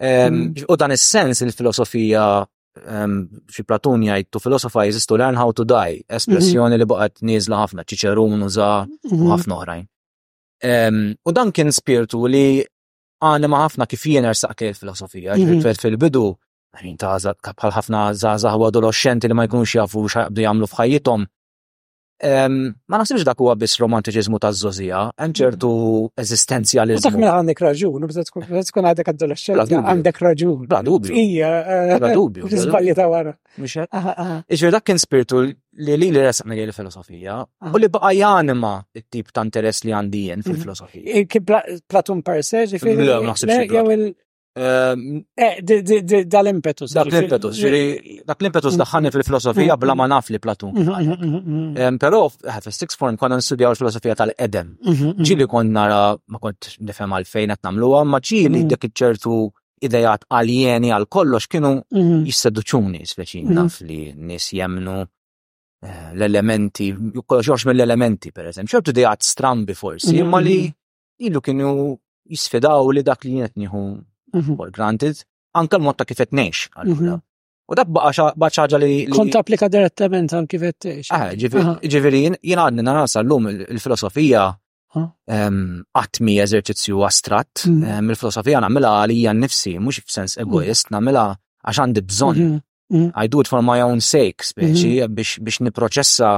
[0.00, 2.28] Ehm, u dan is-sens il-filosofija
[2.70, 8.44] xi Platun jgħid filosofa jeżistu learn how to die, espressjoni li baqgħet nieżla ħafna, ċiċerun
[8.46, 8.68] uża
[9.10, 9.82] u ħafna oħrajn.
[11.26, 12.44] U dan kien spiritu li
[13.24, 15.76] għani ma ħafna kif jien ersaq il-filosofija, mhm.
[15.82, 16.22] fil-bidu,
[16.80, 21.26] għin taħzat bħal ħafna għadu l-oċċenti li ma jkunx jafu xaqbdu jamlu fħajjitom,
[22.20, 25.36] Ma naħsibx dak huwa biss romantiċiżmu ta' żożija, hemm hmm.
[25.38, 25.70] ċertu
[26.20, 27.02] eżistenzjaliżmu.
[27.06, 28.28] Dak minn mela għandek raġun, bżed
[28.70, 30.66] tkun għandek adolescenti, għandek raġun.
[30.68, 31.16] Bla dubju.
[31.16, 32.50] Ija, eh, bla dubju.
[32.52, 33.32] Żbalji ta' wara.
[33.56, 37.38] Iġveri dak kien spiritu li li li resaqna li l-filosofija,
[37.72, 41.24] u li baqa janima it-tip ta' interess li għandijen fil-filosofija.
[41.90, 44.12] Platun per se, ġifiri.
[44.52, 45.62] Ehm, eh,
[46.26, 46.90] dal-impetus.
[46.92, 47.82] Dak l-impetus, ġiri,
[48.26, 48.80] dak l-impetus mm.
[48.82, 49.80] daħħani fil-filosofija mm.
[49.82, 50.72] bla ma naf li Platun.
[50.74, 51.76] Mm-hmm, mm-hmm, mm-hmm.
[51.84, 54.72] ehm, Pero, eh, fi six form konna nstudjaw il-filosofija tal-edem.
[55.22, 56.00] Ġili kon nara,
[56.34, 59.36] ma kont nifhem għalfejn qed nagħmluha, ma ġili dak ċertu
[59.86, 66.90] idejat alieni għal kollox kienu jisseduċuni speċi naf li nis jemnu eh, l-elementi,
[67.22, 70.58] kollox jorx mill-elementi per eżem, ċertu idejat strambi forsi, imma li
[71.22, 71.72] illu kienu
[72.30, 73.86] jisfidaw li dak li jenet nieħu
[74.32, 74.54] Mhm.
[74.56, 75.16] for granted,
[75.60, 76.58] anka l-mod ta' kif qed ngħix.
[76.86, 77.18] Mhm.
[77.70, 77.86] U dak
[78.40, 79.06] baċaġa li.
[79.14, 81.12] Kont applika direttament għal kif qed tgħix.
[81.14, 84.42] Ah, ġifieri jien għadni nasa llum il-filosofija
[84.98, 88.10] għatmi eżerċizzju astrat, mhm.
[88.10, 91.24] il-filosofija nagħmilha għalija nnifsi, mhux f'sens egoist, nagħmilha
[91.64, 92.50] għax għandi bżonn.
[93.14, 96.30] I do it for my own sake, speċi, biex niproċessa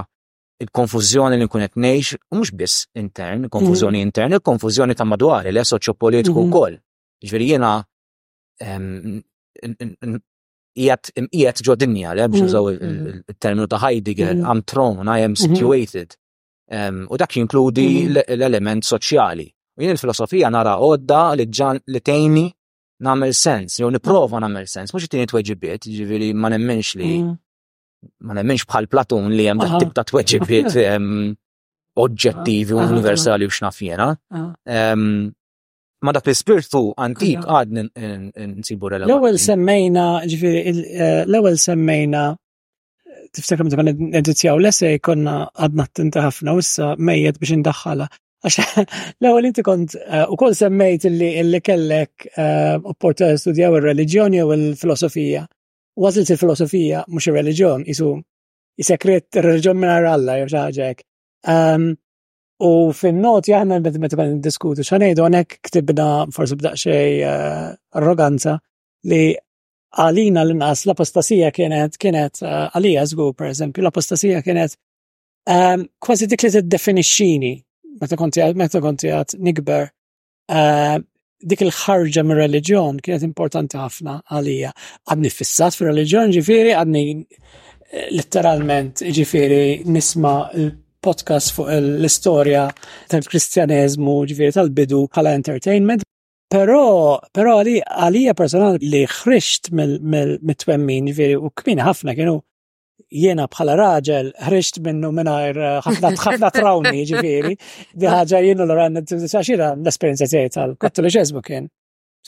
[0.62, 6.42] il-konfuzjoni li nkunet ngħix, u mhux biss intern, konfużjoni intern, il-konfużjoni ta' madwar, il u
[6.44, 6.76] wkoll.
[7.30, 7.72] Ġveri jena
[10.72, 13.72] jgħat ġo dinja, li għabġu mm, zaw il-terminu mm-hmm.
[13.74, 14.48] ta' Heidegger, mm-hmm.
[14.48, 15.42] I'm thrown, I am mm-hmm.
[15.46, 16.16] situated.
[16.72, 17.87] U dak jinkludi
[18.24, 19.46] l-element soċjali.
[19.78, 22.46] U jien il-filosofija nara għodda li ġan li tejni
[23.04, 27.32] namel sens, jew niprofa namel sens, mux jtini t-weġibiet, ġviri ma nemmenx li, mm.
[28.28, 30.76] ma nemmenx bħal Platun li jem tip ta' tweġibiet
[32.04, 34.08] oġġettivi universali u xnafjena
[36.05, 39.12] ma dak l-ispirtu antik għad nsibu relevanti.
[39.12, 42.23] L-ewwel semmejna, ġifiri, eh, l-ewwel semmejna
[43.37, 43.85] tiftakar meta
[44.21, 48.09] edizjaw l-essej konna għadna t-tinta ħafna u issa mejjed biex indaħħala.
[48.43, 48.59] Għax
[49.23, 55.47] l-ewwel inti kont eh, ukoll semmejt illi kellek eh, opportunità studjaw ir-reliġjoni u il filosofija
[56.03, 58.07] Ważilt il-filosofija mhux il reliġjon isu
[58.81, 60.87] jsekret ir-reliġjon minn Alla jew xi
[62.62, 67.64] U fin-noti aħna meta ma diskutu xanejdu għonek ktibna forsi xej eh,
[67.98, 68.55] arroganza
[69.11, 69.33] li
[69.98, 74.77] għalina l-inqas l-apostasija kienet kienet eh, għalija żgur per eżempju l-apostasija kienet
[75.51, 77.53] eh, kważi dik li tiddefinixxini
[78.05, 79.90] meta konti meta konti għad nikber
[81.53, 84.68] dik il-ħarġa mir reliġjon kienet importanti ħafna għalija.
[85.09, 87.03] Għadni fissat fir reliġjon ġifiri, għadni
[88.18, 90.35] letteralment ġifiri nisma
[91.03, 92.69] podcast fuq l-istorja
[93.11, 96.07] tal kristjanizmu ġifieri tal-bidu bħala entertainment.
[96.53, 102.37] Però, pero għali għalija personali li ħrixt mill-twemmin ġifieri u kmin ħafna kienu
[103.23, 107.55] jiena bħala raġel ħriġt minnu minnajr eh, ħafna trawni ġifiri,
[107.97, 111.71] diħħaġa jienu l ran l-esperienza tiegħi tal kattoliċezmu kien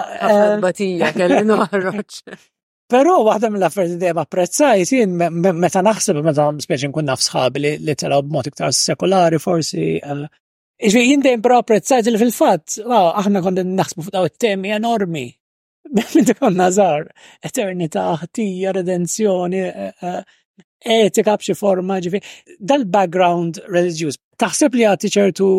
[0.61, 2.25] Batija kelli noħroġ.
[2.93, 5.17] Pero waħda mill-affarijiet dejjem apprezzajt jien
[5.57, 9.95] meta naħseb meta speċi nkun naf sħabi li telgħu b'mod iktar sekolari forsi
[10.83, 15.29] Iġvi jindem pro apprezzajt li fil-fat, wow, aħna konna naħsbu fuq daw it-temi enormi.
[15.97, 17.05] Minn konna zar,
[17.47, 20.15] eternita, ħtija, redenzjoni, e, e,
[21.07, 22.19] etika b'xi forma, ġifi,
[22.71, 25.51] dal-background religious, taħseb li għati ċertu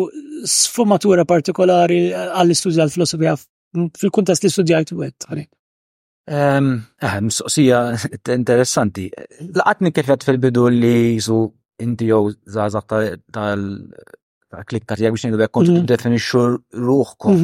[0.54, 3.36] sfumatura partikolari għall istudja għal-filosofija
[4.00, 5.46] fil-kuntest li studjajt u għed, għani?
[6.34, 6.68] Ehm,
[7.00, 7.78] eh, mistoqsija
[8.36, 9.06] interessanti.
[9.56, 11.38] Laqatni kif fil-bidu li jisu
[11.84, 12.22] inti jew
[12.54, 13.64] zazax tal
[14.54, 16.44] ta' klikkat jgħak biex nejdu bekk kont definixxu
[16.88, 17.42] ruħkom.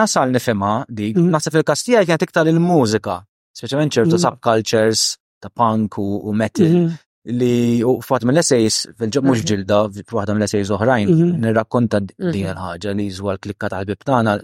[0.00, 3.18] Nasal nifema dik, nasa fil-kastija kienet iktar il-mużika,
[3.58, 5.02] speċjalment ċertu subcultures
[5.44, 6.86] ta' punk u metal
[7.26, 11.10] li u fat mill essays fil-ġob mux ġilda, f'waħda mill essays oħrajn,
[11.42, 14.38] nirrakkonta din ħaġa li jżwar klikkat għal-bibtana,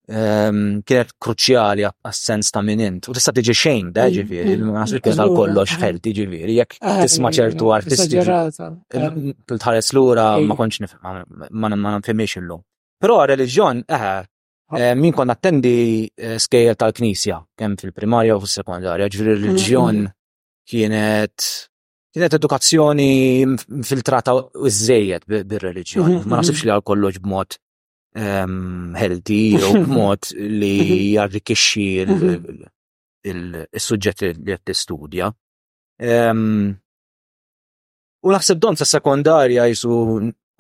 [0.06, 3.08] Ehm, kienet kruċjali għas-sens ta' minint.
[3.10, 5.00] U tista' tiġi xejn, da eh, ġifiri, mm-hmm.
[5.02, 8.22] kienet tal-kollox ħelt ġifiri, jekk ah, tisma' ċertu artisti.
[8.22, 9.34] Ehm.
[9.50, 10.86] Tħares lura ma konċ
[11.50, 12.62] ma nfimiex illum.
[13.02, 14.28] Però reliġjon, eħe, eh,
[14.72, 14.82] ah.
[14.82, 19.56] eh, min kon attendi skejjel tal-Knisja, kemm fil-primarja u fil-sekondarja, ġifiri mm-hmm.
[19.56, 20.06] reliġjon
[20.66, 21.54] kienet
[22.16, 23.10] kienet edukazzjoni
[23.84, 26.30] filtrata u iż-żejjed bir-reliġjoni, mm-hmm.
[26.32, 27.58] ma nafx li għal kollox b'mod
[28.16, 30.30] healthy jew b'mod
[30.62, 30.78] li
[31.16, 31.88] jarrikixxi
[33.26, 34.46] il-suġġett mhm.
[34.46, 35.30] li qed tistudja.
[38.26, 40.00] U naħseb don sa sekondarja jisu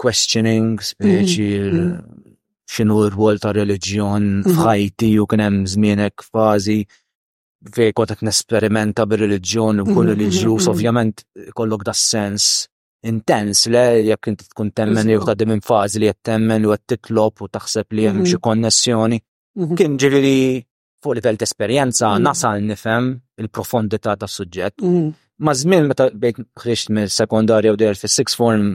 [0.01, 2.19] questioning mhm, speċi mhm.
[2.75, 6.79] xinu r wol ta' religjon fħajti u kien hemm żmienek fażi
[7.75, 11.23] fej kont qed nesperimenta bir-reliġjon u kull reliġjuż ovvjament
[11.57, 12.65] kollok da sens
[13.11, 16.85] intens le jekk int tkun temmen jew taħdem minn fażi li qed temmen u qed
[16.95, 18.43] titlob u taħseb li hemm xi mhm.
[18.47, 19.19] konnessjoni.
[19.63, 19.75] Mhm.
[19.79, 20.33] Kien ġieli
[21.05, 22.23] fuq livell ta' esperjenza mhm.
[22.27, 23.11] nasal nifhem
[23.43, 24.81] il-profondità tas-suġġett.
[25.45, 28.73] Ma żmien meta bejt ħriġt mill-sekondarja u dejjel fis-six form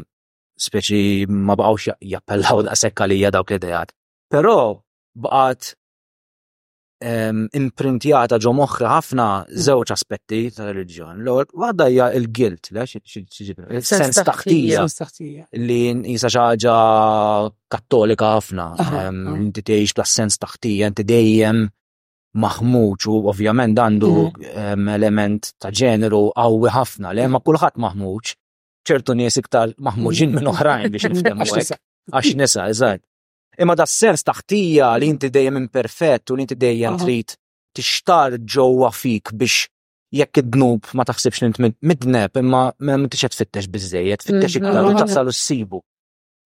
[0.60, 3.94] speċi ma baqgħux jappellaw daqshekk għalija dawk l-idejat.
[4.30, 4.56] Però
[5.26, 5.74] baqgħet
[7.00, 11.22] imprintjata ġo moħħi ħafna żewġ aspetti ta' reġjon.
[11.24, 12.70] L-ewwel il hija l-gilt,
[13.80, 14.84] sens taħtija
[15.64, 15.80] li
[16.12, 16.76] jisa xi ħaġa
[17.72, 18.66] kattolika ħafna.
[19.08, 21.64] Inti tgħix bla sens taħtija, inti dejjem
[22.44, 24.94] maħmuġ u ovvjament għandu mhm.
[25.00, 28.34] element ta' ġeneru qawwi ħafna, le ma kulħadd maħmuġ.
[28.90, 31.78] ċertu nies iktar maħmuġin minn oħrajn biex nifhem
[32.10, 33.04] Għax nisa, eżatt.
[33.60, 37.34] Imma da sens taħtija li inti dejjem imperfett u li inti dejjem trid
[37.76, 39.66] tixtar ġewwa fik biex
[40.16, 44.64] jekk id-dnub ma taħsibx li inti midneb imma ma tix qed tfittex biżejjed, tfittex mhm.
[44.64, 45.82] iktar u tasal u ssibu.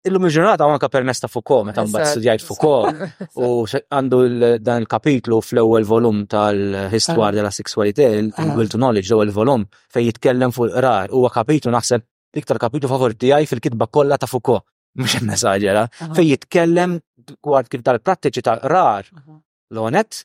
[0.02, 3.02] Illum il-ġurnata għanka permess ta' Foucault, meta mbagħad studjajt Foucault,
[3.46, 4.18] u għandu
[4.66, 7.36] dan il-kapitlu fl-ewwel volum tal-Histwar ah.
[7.36, 8.72] della Sexualità, il-Will ah.
[8.74, 12.02] to Knowledge, l-ewwel volum fejn jitkellem fuq il-qrar, huwa kapitlu naħseb
[12.42, 14.66] iktar kapitlu favorit tiegħi fil-kitba kollha ta' Foucault.
[14.98, 16.10] Mhux hemm nesaġera, ah.
[16.18, 16.98] fejn jitkellem
[17.38, 19.38] dwar kif tal-prattiċi ta' rar uh-huh.
[19.72, 20.24] l-onet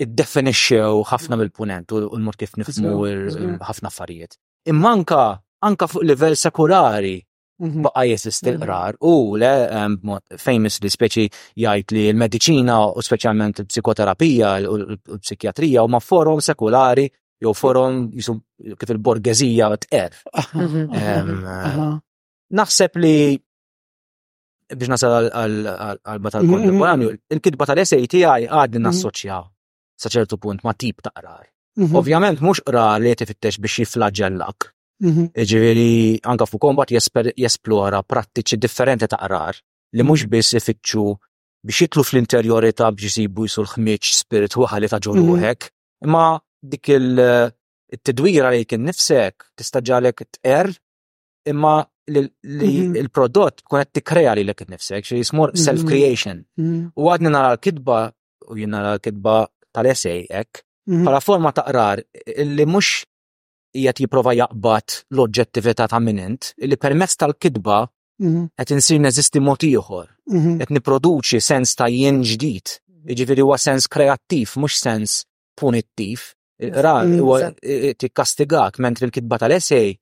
[0.00, 1.40] iddefinixxew ħafna mm.
[1.42, 3.58] mill-punent u l-mod kif nifhmu mm-hmm.
[3.68, 4.38] ħafna affarijiet.
[4.70, 5.20] Imma anka
[5.66, 7.18] anka fuq livell sekulari
[7.58, 7.82] Mhm.
[7.86, 9.08] baqa jesist il-qrar mhm.
[9.10, 9.96] u le um,
[10.38, 11.24] famous li speċi
[11.62, 17.08] jgħid li l-medicina u speċjalment il-psikoterapija u l-psikjatrija u ma forum sekulari
[17.42, 20.14] jew forum kif il-borgezija t-er.
[20.54, 20.94] Mhm.
[22.58, 23.36] Naħseb li
[24.68, 29.44] biex nasal għal tal kontemporanju, il-kidba tal-essej għaj għadni nassoċjaw
[29.98, 31.44] sa ċertu punt ma tip ta' qrar.
[31.90, 34.70] Ovvjament mhux qrar li jtifittex biex jiflagġellak
[35.02, 35.28] Mhm.
[35.46, 35.90] Ġiviri,
[36.26, 36.90] anka fu kombat
[37.36, 39.54] jesplora prattiċi differenti ta' rar
[39.92, 40.30] li mhux mhm.
[40.32, 41.04] biss ifittxu
[41.68, 46.08] biex jitlu fl-interjorità biex jisibu jisu l spirit spirituali ta' ġoluħek, mhm.
[46.08, 50.72] imma dik il-tidwira li kien nifsek tistaġalek t-er,
[51.52, 51.78] imma
[52.10, 56.42] li il-prodott tkun qed tikkrea li l-ek nifsek, xi jismur self-creation.
[56.96, 58.08] U għadni nara l-kidba,
[58.50, 59.44] u jien nara l-kidba
[59.76, 63.07] tal-essay ek, bħala forma ta' qrar li mhux
[63.78, 67.78] qiegħed jipprova jaqbad l-oġġettività ta' minnint li permezz tal-kidba
[68.22, 68.48] mhm.
[68.58, 70.56] qed insir neżisti mod ieħor, mhm.
[70.62, 72.78] qed niproduċi sens ta' jien ġdid.
[73.08, 75.20] Jiġifieri huwa sens kreattiv, mhux sens
[75.56, 76.24] punittiv.
[76.60, 77.20] Ra, mhm.
[77.22, 79.94] huwa tikkastigak mentri l-kidba tal-essej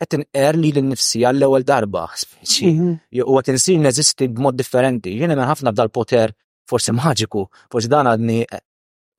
[0.00, 2.06] qed inqer li l-nifsi għall-ewwel darba.
[2.10, 5.14] U qed insir neżisti b'mod differenti.
[5.20, 6.34] Jiena hemm ħafna b'dal poter
[6.70, 8.42] forsi maġiku, forsi dan għadni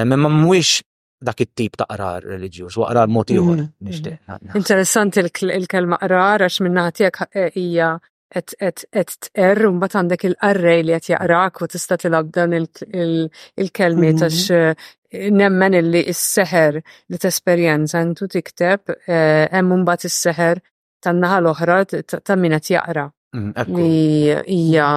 [0.04, 0.78] Imma eh, mwix
[1.26, 3.86] dak it-tip ta' qrar reliġjuż, u qrar mod ieħor mm-hmm.
[3.88, 4.20] nixtieq.
[4.30, 4.58] Mm-hmm.
[4.60, 7.92] Interessanti l-kelma qrar għax minn tiegħek e, hija
[8.34, 14.12] qed tqer u mbagħad għandek il-qarrej li qed jaqrak u tista' tilab dan il kelmi
[14.12, 14.86] għax mm-hmm.
[15.10, 19.18] e, nemmen illi s-seħer li tesperjenza intu tikteb e,
[19.52, 20.62] hemm mbagħad is-seħer
[21.04, 21.82] tan-naħa l-oħra
[22.14, 23.08] ta' min qed jaqra.
[23.34, 24.88] Mm, Ija,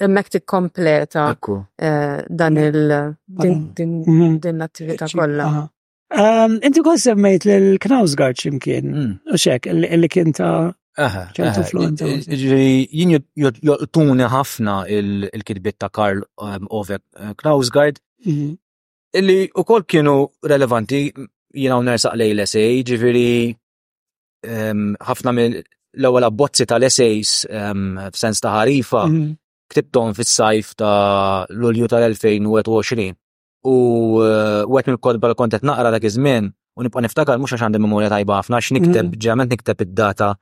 [0.00, 1.24] emmek ti kompleta
[1.78, 4.38] eh, dan il-din mm-hmm.
[4.58, 5.66] l-attività kolla.
[6.16, 9.12] Ehm, inti kol semmejt l-Knausgard ximkien, mm.
[9.34, 10.72] u xek, li kien ta'
[11.34, 11.96] Jien
[13.10, 18.56] jottuni ħafna il-kidbit ta' Karl ehm, Ove eh, Knausgard, mm-hmm.
[19.20, 20.16] illi u kol kienu
[20.48, 21.02] relevanti,
[21.54, 22.32] jina u nersaq lej
[22.86, 23.28] ġiviri
[24.44, 25.60] ehm, ħafna minn
[26.00, 29.36] l-ewwel abbozzi tal-essays ehm, f'sens ta' ħarifa mhm.
[29.70, 33.12] ktibthom fis-sajf ta' Lulju tal-2021.
[33.64, 33.74] U
[34.20, 38.10] eh, wet mill-kodba li kontet naqra dak iż-żmien u nibqa' niftakar mhux għax għandi memorja
[38.12, 39.22] tajba ħafna għax nikteb mhm.
[39.26, 40.34] ġament nikteb id-data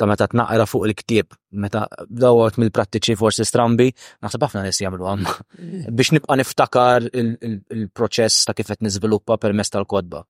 [0.00, 3.90] ta' meta tnaqra fuq il-ktieb, meta dawot mill-prattiċi forsi strambi,
[4.24, 5.34] naħseb ħafna nies jagħmlu għamma.
[5.60, 5.86] Mhm.
[6.00, 10.24] Biex nibqa' niftakar il-proċess ta' kif qed niżviluppa permezz tal-kodba.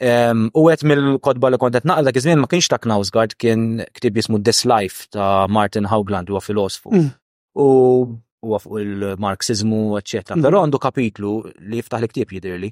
[0.00, 4.38] U għet mill-kodba li kontet naqla dak żmien ma kienx ta' Knausgard kien ktib jismu
[4.44, 6.92] This Life ta' Martin Haugland huwa filosofu.
[6.92, 7.10] Mm.
[7.56, 7.66] U
[8.46, 10.36] huwa fuq il-Marxizmu, eċċetera.
[10.36, 10.44] Mm-hmm.
[10.46, 11.30] Però għandu kapitlu
[11.70, 12.70] li jiftaħ li ktib jidirli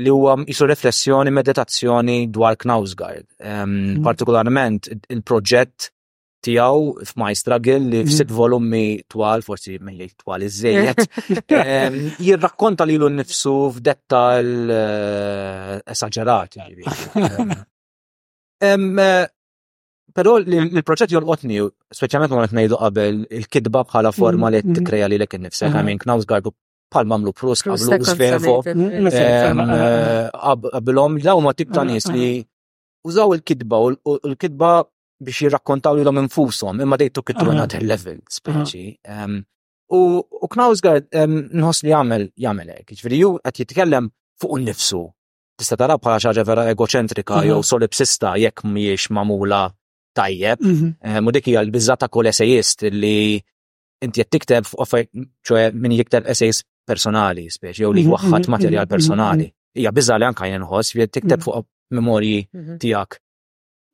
[0.00, 3.26] li huwa jisu riflessjoni, meditazzjoni dwar Knausgard.
[3.42, 4.04] Mm-hmm.
[4.06, 5.90] Partikolarment il-proġett
[6.44, 6.78] tijaw
[7.08, 8.10] f'My Struggle li mhm.
[8.10, 8.82] f'sit volummi
[9.12, 11.02] twal, forsi meħli twal iż-żejjed,
[12.26, 14.50] jirrakkonta eh, eh, li l-nifsu f'dettal
[15.96, 16.56] esagerat.
[20.10, 21.60] Pero l-proġett jolqotni,
[21.94, 24.78] speċjalment ma ngħidu qabel il-kidba bħala forma li mhm.
[24.80, 26.04] tikkreja li lek innifsek, għamin mhm.
[26.06, 26.48] Knausgard
[26.90, 31.70] bħal mamlu prus, għablu sferfo, mm, eh, għabilom, daw ma tip
[32.16, 32.30] li
[33.08, 33.92] użaw il-kidba u
[34.32, 34.72] l-kidba
[35.24, 37.80] biex jirrakkontaw li l-om infusom, imma dejtu kittu -huh.
[37.92, 38.84] level speċi.
[39.92, 41.04] U Knausgard
[41.58, 44.10] nħos li jgħamil jgħamil ek, jiġifieri ju għat jitkellem
[44.40, 45.02] fuq nifsu.
[45.60, 49.64] Tista tara bħala xaġa vera egoċentrika jew solipsista jekk miex mamula
[50.16, 50.62] tajjeb.
[50.62, 51.26] Mhm.
[51.26, 53.42] U dik hija l-bizza ta' kull essejist li
[54.04, 54.64] inti qed tikteb
[55.44, 59.52] ċoħe min jikteb essejs personali, speċi jew li mhm, waħħat mhm, materjal personali.
[59.74, 61.66] Hija biża li anka jien nħoss tikteb fuq
[61.98, 62.46] memorji
[62.80, 63.18] tiegħek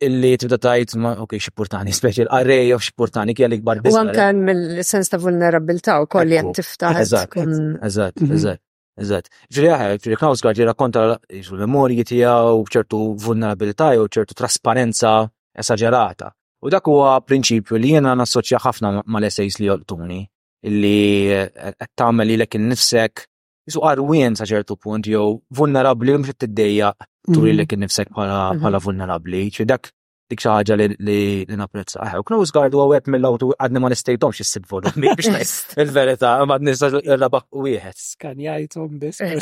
[0.06, 4.04] illi tibda tajt ma ok xipurtani speċi l-array of xipurtani kja li gbar bizna.
[4.12, 7.00] U mill-sens ta' vulnerabilta u koll jek tiftaħ.
[7.06, 7.36] Eżat,
[7.84, 8.32] eżat, mhm.
[8.38, 8.62] eżat.
[8.96, 9.26] Eżat.
[9.52, 11.02] Ġri għahe, ġri Knausgard jirrakkonta
[11.38, 15.18] l-memorji tijaw, ċertu vulnerabilità u ċertu trasparenza
[15.52, 16.30] esagerata.
[16.64, 20.22] U dak huwa prinċipju li jena nassoċja ħafna mal-essays li joltuni,
[20.70, 23.26] illi eh, għattamel li l-ek nifsek
[23.66, 26.92] jisu għarwien saċertu punt jow vulnerabli u mxed t-dejja
[27.26, 27.58] turi mhm.
[27.60, 28.80] li kien nifsek pala mhm.
[28.86, 29.44] vulnerabli.
[29.54, 29.90] ċi dak
[30.26, 30.74] dik xaħġa
[31.06, 32.00] li napprezza.
[32.02, 32.80] Aħe, u knowis guard u
[33.14, 34.64] mill-autu għadni ma nistejtom xie s-sib
[34.98, 37.94] biex najt il-verita, ma nista l-rabax u jħed.
[38.02, 39.20] Skan jajtom bis.
[39.22, 39.36] Eh.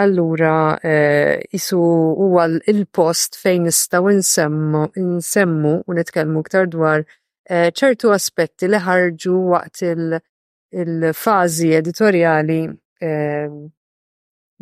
[0.03, 0.53] allura
[0.85, 1.79] eh, isu
[2.21, 9.39] huwa il-post fejn nistgħu nsemmu nsemmu u nitkellmu iktar dwar eh, ċertu aspetti li ħarġu
[9.55, 9.85] waqt
[10.85, 12.61] il-fażi editorjali
[13.01, 13.49] eh,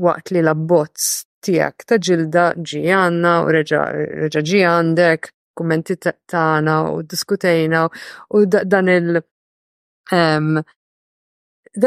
[0.07, 1.11] waqt li l-abbozz
[1.45, 7.83] tiegħek ta' ġilda ġi għandna u reġa' ġi għandek kummenti tagħna u diskutejna
[8.39, 9.25] u dan il-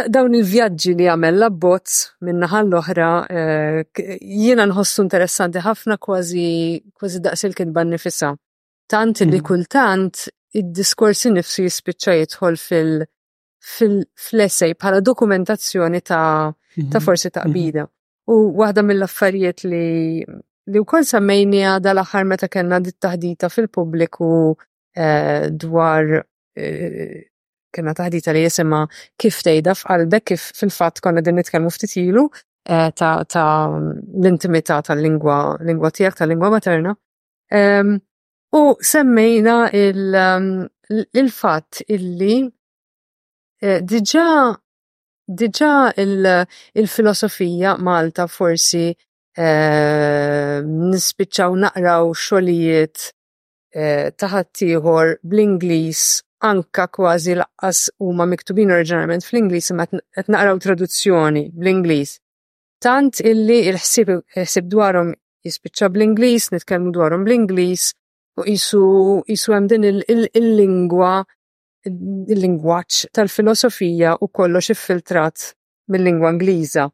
[0.08, 1.94] dawn il-vjaġġi li għamel labbozz
[2.26, 3.80] naħa l-oħra eh,
[4.22, 6.48] jiena nħossu interessanti ħafna kważi
[6.96, 8.32] kważi daqsil kien bannifisa'.
[8.90, 9.44] Tant li mhm.
[9.46, 13.06] kultant id-diskorsi nifsu jispiċċa jidħol fil-
[13.60, 17.04] fil bħala dokumentazzjoni ta', ta mhm.
[17.04, 17.82] forsi ta' qbida.
[17.86, 17.92] Mhm.
[18.28, 19.86] U waħda mill-affarijiet li
[20.68, 24.30] li wkoll semmejni dal l-aħħar meta kellna dit taħdita fil-pubbliku
[25.00, 26.26] eh, dwar
[26.60, 27.24] eh,
[27.76, 28.82] kena taħdita li jisima
[29.20, 35.92] kif tejda f'qalbek kif fil-fat konna din nitkellmu ftitilu eh, ta', ta l-intimità tal-lingwa lingwa
[35.94, 36.96] tiegħek tal-lingwa materna.
[37.52, 37.96] Ehm,
[38.56, 38.62] u
[38.92, 40.48] semmejna ehm,
[41.22, 42.42] il-fatt illi
[43.92, 44.64] diġa eh,
[45.28, 53.08] diġa il-filosofija Malta forsi eh, nispiċċaw naqraw xogħlijiet
[53.78, 56.04] taħattieħor bl-Ingliż
[56.42, 62.18] anka kważi laqqas huma miktubin oriġinarjament fl-Ingliż imma qed naqraw traduzzjoni bl-Ingliż.
[62.84, 65.14] Tant illi il-ħsieb ħsieb dwarhom
[65.48, 67.88] jispiċċa bl inglis nitkellmu dwarhom bl-Ingliż
[68.42, 68.82] u isu
[69.34, 71.16] isu hemm din il-lingwa
[71.88, 75.50] il-lingwaġġ tal-filosofija u kollox iffiltrat
[75.90, 76.88] mill-lingwa Ingliża.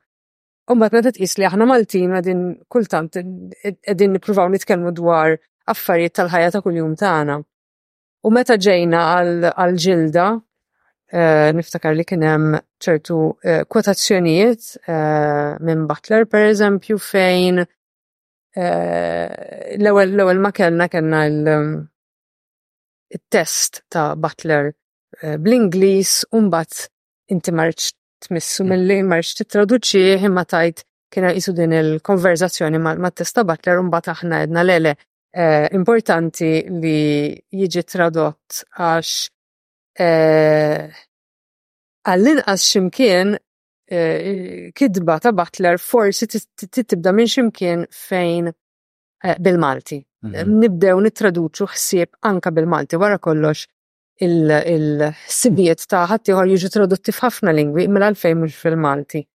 [0.71, 5.33] U mbagħad meta li aħna Maltin għadin kultant qegħdin nippruvaw nitkellmu dwar
[5.73, 7.41] affarijiet tal-ħajja ta' kuljum tagħna.
[8.23, 8.99] U meta ġejna
[9.51, 10.41] għal-ġilda,
[11.11, 17.55] eh, niftakar li kienem ċertu eh, kwotazzjonijiet eh, minn Butler, per eżempju, fejn
[18.53, 24.67] l-ewel ma kellna kellna il-test ta' Butler
[25.41, 26.83] bl-Inglis un-bat
[27.33, 27.95] inti marċ
[28.27, 28.67] tmissu mm.
[28.69, 34.61] mill-li marċ titraduċi imma tajt kiena jisu din il-konverzazzjoni ma' testa Butler un-bat aħna edna
[34.61, 34.99] lele
[35.33, 39.13] eh, importanti li jiġi tradott għax
[40.03, 40.85] eh,
[42.07, 43.33] għall-inqas ximkien
[43.89, 50.03] eh, kidba ta' Butler forsi tibda minn ximkien fejn eh, bil-Malti.
[50.23, 50.53] Mhm.
[50.61, 53.65] Nibdew nittraduċu ħsieb anka bil-Malti wara kollox
[54.23, 59.25] il-sibiet ta' ħaddieħor jiġu tradotti f'ħafna lingwi mill-għalfejn mela mhux fil-Malti.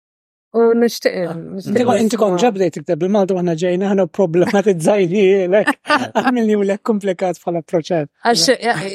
[0.56, 1.16] U nishtiq.
[1.28, 1.96] Ah.
[2.00, 5.68] Inti kon ġabdejt iktab il-Malta għanna ġejna għana problematizzajni lek,
[6.22, 8.08] għamilni u lek komplikat bħala proċed.
[8.24, 8.46] Għax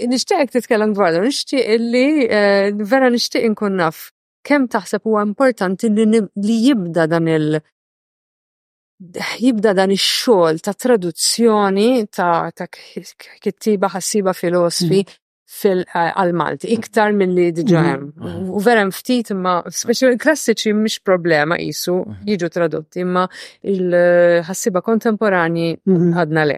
[0.09, 4.07] nishtiq titkellem dwar, nishtiq illi eh, vera nishtiq inkun naf
[4.43, 7.61] kem taħseb huwa importanti li jibda dan il-
[9.37, 15.19] jibda dan ix-xogħol ta' traduzzjoni ta' kittiba ħassiba filosofi mm
[15.59, 18.03] fil-Malti, eh, iktar minn li diġajem.
[18.09, 18.29] Mhm.
[18.33, 18.49] Mhm.
[18.57, 22.23] U verem ftit imma, speċi il-klassiċi mish problema jisu, mhm.
[22.31, 23.23] jiġu tradotti, imma
[23.73, 25.67] il-ħassiba eh, kontemporani
[26.17, 26.57] għadna le.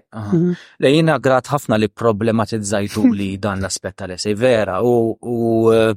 [0.85, 5.91] Le jina grat ħafna li problematizzajtu li dan l-aspet tal-esej, vera, u eh,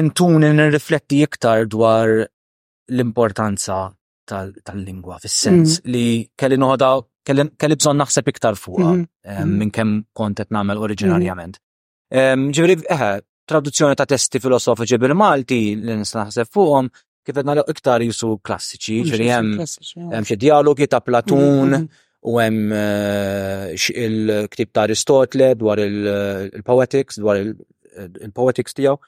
[0.00, 2.08] entun nirrifletti iktar dwar
[2.96, 3.80] l-importanza
[4.26, 6.06] tal-lingwa, fis-sens li
[6.38, 6.88] kelli noħda
[7.58, 9.02] kelli bżon naħseb iktar fuqa mhm.
[9.32, 9.52] mhm.
[9.60, 10.84] minn kemm kontet namel mhm.
[10.88, 11.58] oriġinarjament.
[12.14, 13.10] Ġibri, eħe,
[13.48, 16.90] traduzzjoni ta' testi filosofiċi bil-Malti li nisnaħseb fuqhom
[17.22, 21.86] kif qed nagħlaq iktar jisu klassiċi, ġibri, hemm xi dialogi ta' Platun
[22.22, 29.00] u hemm eh, il-ktib ta' Aristotle dwar il-poetics, dwar il-poetics tiegħu.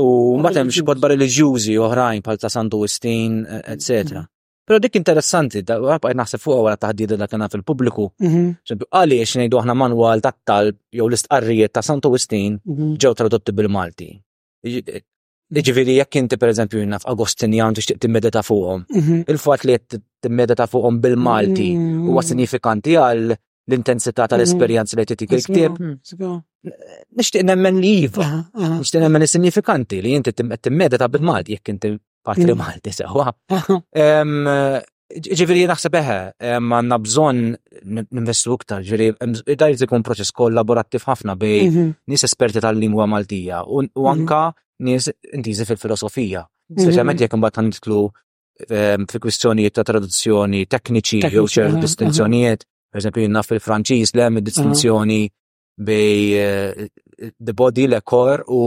[0.00, 0.06] U
[0.38, 4.22] mbagħad hemm xi kodba reliġjużi oħrajn bħal ta' Santu etc.
[4.70, 8.04] Pero dik interessanti, da għabaj naħseb fuq għara taħdida da kena fil-publiku.
[8.22, 8.88] ċempi, mhm.
[8.94, 12.92] għali għiex nejdu għahna manwal ta' talb jew l-istqarrijiet ta' Santo Westin mhm.
[13.02, 14.06] ġew tradotti bil-Malti.
[14.70, 18.86] Iġviri, jekk inti per eżempju jina f'Agostinjan tixtieq timmedita fuqhom.
[18.94, 19.24] Mhm.
[19.26, 22.06] il fat li timmedita fuqhom bil-Malti mm.
[22.06, 23.34] huwa sinifikanti għal
[23.70, 25.78] l-intensità tal esperjenza li titik il-ktib.
[25.80, 26.38] Hmm,
[27.16, 28.68] nishtiq nemmen li jiva, ah, ah.
[28.82, 31.92] nishtiq nemmen il-signifikanti li jinti timmeda ta' bil-Malti, jek inti
[32.26, 32.58] parti hmm.
[32.60, 33.30] Malti sewa.
[33.54, 34.80] Ah.
[35.10, 36.16] Ġiviri naħseb eħe,
[36.60, 37.38] għanna bżon
[38.14, 39.08] ninvestu uktar, ġiviri,
[39.58, 41.86] dajr ikun proċess kollaborattiv ħafna bej mhm.
[42.12, 44.06] nis esperti tal-lingwa Maltija u mhm.
[44.14, 44.42] anka
[44.86, 46.44] nis intizi fil-filosofija.
[46.46, 46.84] Mhm.
[46.84, 48.02] Speċjalment jek mbagħad nitlu
[48.60, 55.20] fi kwistjonijiet ta' traduzzjoni tekniċi jew ċertu distinzjonijiet Per eżempju, naf fil-Franċiż le hemm distinzjoni
[55.86, 58.60] bej eh, the body, le kor u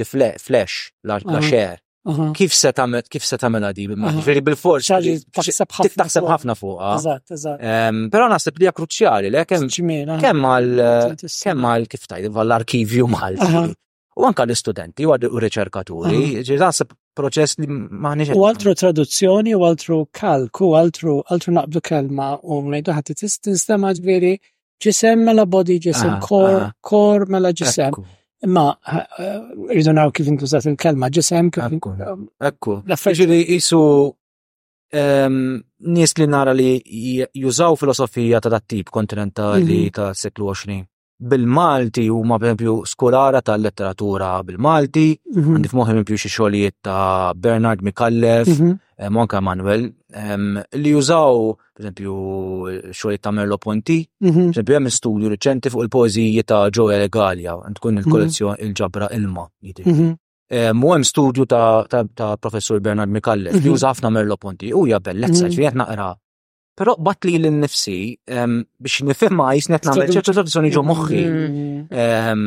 [0.00, 1.78] the flesh, la xer.
[2.36, 3.86] Kif se tamet, kif se tamet di
[4.26, 4.90] Veri bil-forz.
[5.32, 6.78] Taħseb ħafna fuqha.
[6.78, 6.96] Ah.
[7.00, 7.66] Eżatt, eżatt.
[8.12, 13.76] Però naħseb li kruċjali le kemm eh, għal kif tajt l-arkivju Malti
[14.18, 16.82] u anka l-istudenti u għaddu riċerkaturi, ġiżas
[17.18, 18.32] proċess li maħniġ.
[18.38, 23.92] U altru traduzzjoni, u altru kalku, u altru, altru naqbdu kelma u mnejdu t tistinstema
[23.98, 24.34] ġviri
[24.82, 27.32] ġisem mela bodi ġisem kor, ah, kor ah.
[27.34, 27.94] mela ġisem.
[28.46, 29.38] Ma, eh, eh,
[29.74, 31.64] rridu naw kif intużat il-kelma ġisem kif.
[31.78, 32.76] Ekku, um, ekku.
[33.14, 33.80] Ġiri jisu
[35.82, 36.68] nis li nara li
[37.36, 39.92] jużaw filosofija ta' dat-tip kontinentali mhm.
[39.98, 40.86] ta' seklu 20
[41.18, 45.56] bil-Malti huma pereżempju skolara tal-letteratura bil-Malti, mhm.
[45.56, 48.50] għandif f'moħħi pereżempju xi xogħlijiet ta' Bernard Mikallef,
[49.10, 49.42] Monka mhm.
[49.42, 49.86] eh, Manuel,
[50.82, 52.12] li jużaw pereżempju
[52.92, 54.44] xogħlijiet ta' Merlo Ponti, mhm.
[54.52, 59.48] pereżempju hemm studju riċenti fuq il-poeżiji ta' Joe Galia, tkun il-kollezzjoni il-ġabra Ilma.
[60.72, 65.50] Mu hemm studju ta' professur Bernard Mikallef li juża ħafna Merlo Ponti, u hija bellezza,
[65.50, 66.14] ġifier naqra
[66.78, 67.96] Pero bat li l-nifsi
[68.38, 71.22] ehm, biex nifimma jisnet namle ċertu tradizjoni ġo moħħi.
[71.28, 71.80] Mm.
[71.88, 72.44] Ehm,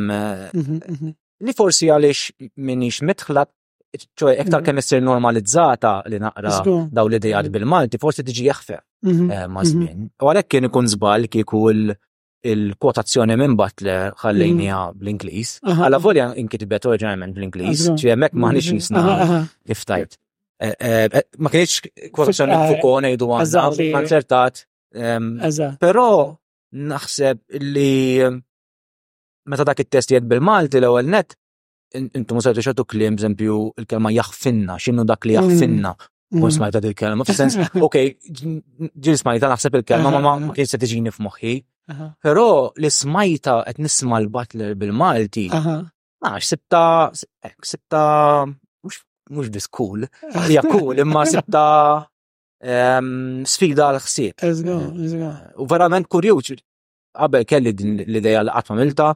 [0.60, 1.12] mhm, mhm.
[1.48, 2.22] Li forsi għalix
[2.68, 3.44] minix mitħla
[3.92, 4.68] ċoj ektar mhm.
[4.70, 10.08] kemm issir normalizzata li naqra daw l-idejat bil-Malti, forsi tiġi jaħfe eh, ma' żmien.
[10.22, 15.58] U għalhekk kien ikun żball kieku il-kwotazzjoni minn Butler ħallejnija bl-Ingliż.
[15.76, 19.04] Għala volja inkitibet oriġinarjament bl inglis ċi hemmhekk maħniex xisna
[19.68, 20.22] kif tajt.
[20.66, 21.80] Eh, eh, ma kienx
[22.14, 23.30] kważi xan il-fukon jgħidu
[23.98, 24.60] konċertat.
[24.94, 25.34] Ehm,
[25.82, 26.04] Pero
[26.72, 27.90] naħseb li
[28.22, 28.38] ehm,
[29.50, 31.34] meta dak it-test jed bil-Malti l-ewwel net,
[31.98, 35.40] intu musa t xatu klim, zempju, il-kelma jaħfinna, x'inhu dak li mm.
[35.52, 35.96] jaħfinna.
[36.38, 36.52] U mm.
[36.60, 37.58] smajta dil-kelma, sens,
[37.88, 37.98] ok,
[38.30, 41.56] ġil smajta naħseb il-kelma, ma ma kien se tiġini f'moħħi.
[42.24, 42.46] Però
[42.78, 45.50] li smajta qed nisma' l batler bil-Malti,
[46.22, 46.84] nax sibta
[47.20, 48.06] sibta
[49.32, 50.02] mux bis cool,
[50.48, 51.66] hija cool, imma sibta
[53.54, 54.46] sfida għal ħsieb.
[55.64, 56.60] U verament kurjuċ,
[57.18, 59.10] qabel kelli din l-ideja l għatma milta,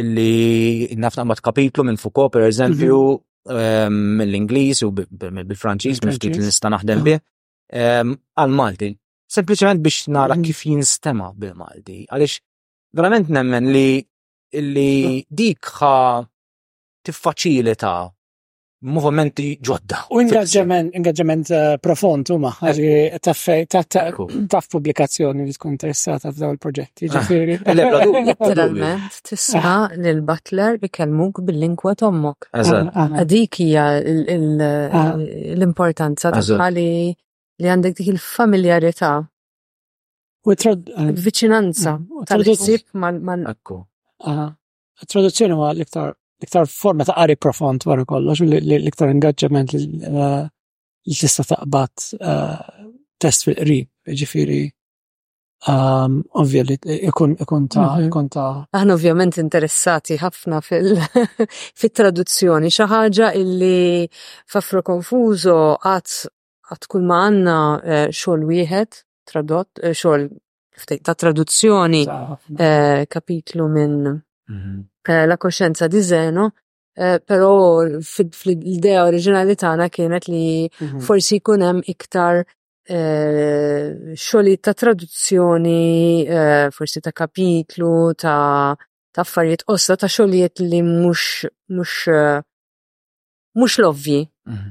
[0.00, 0.30] illi
[1.02, 3.00] nafna ma kapitlu minn fuqo, per eżempju,
[3.50, 4.00] mhm.
[4.20, 7.16] mill-Inglis u bil-Franċiż, minn ftit li nista' naħdem bi,
[7.76, 8.92] għal-Malti.
[9.36, 10.46] Sempliċement biex nara mhm.
[10.48, 12.04] kif jinstema bil-Malti.
[12.10, 12.38] Għaliex,
[12.96, 13.88] verament nemmen li
[14.56, 15.94] li dik ħa
[17.04, 17.92] tiffaċilita
[18.84, 20.02] movimenti ġodda.
[20.12, 22.50] U ingaġġament, ingaġġament eh, profond huma
[23.22, 27.02] taffej, taf pubblikazzjoni li tkun interessata f'daw il-proġetti.
[27.08, 28.38] Ah, eh, Letteralment
[29.24, 30.20] tisma' bi ah.
[30.28, 32.40] Butler ikellmuk bil-lingwa tommok.
[32.52, 32.68] Ah,
[33.22, 39.12] Għadik hija l-importanza tagħli li għandek dik il-familjarità.
[40.46, 41.92] U eh, viċinanza
[42.28, 43.14] tal-ħsieb mal.
[45.06, 46.08] Traduzzjoni huwa l-iktar
[46.38, 50.46] l-iktar forma ta' qari profond wara kollox, l-iktar engagement eh,
[51.06, 52.64] li tista taqbad eh,
[53.18, 54.66] test fil-qrib, ġifiri.
[55.66, 57.36] Ehm, ovvjament, ikun
[57.72, 58.08] ta' mhm.
[58.10, 60.60] ikun ta' Aħna ovvjament interessati ħafna
[61.80, 64.04] fil-traduzzjoni, xi ħaġa illi
[64.46, 66.14] fafro konfuzo għad
[66.68, 69.00] għat kull ma għanna eh, xogħol wieħed
[69.32, 70.28] tradott, xogħol
[71.00, 72.04] ta' traduzzjoni
[73.08, 74.82] kapitlu minn Mhm.
[75.26, 76.46] la koxenza di Zeno,
[76.98, 77.84] eh, pero
[78.40, 81.00] fil-idea oriġinali tagħna kienet li mhm.
[81.02, 82.42] forsi jkun hemm iktar
[82.88, 87.92] eh, xogħli ta' traduzzjoni, eh, forsi ta' kapitlu,
[88.22, 88.72] ta'
[89.18, 91.42] affarijiet osta, ta' xogħlijiet li mhux
[91.72, 92.06] mhux
[93.56, 94.66] mhux mhm.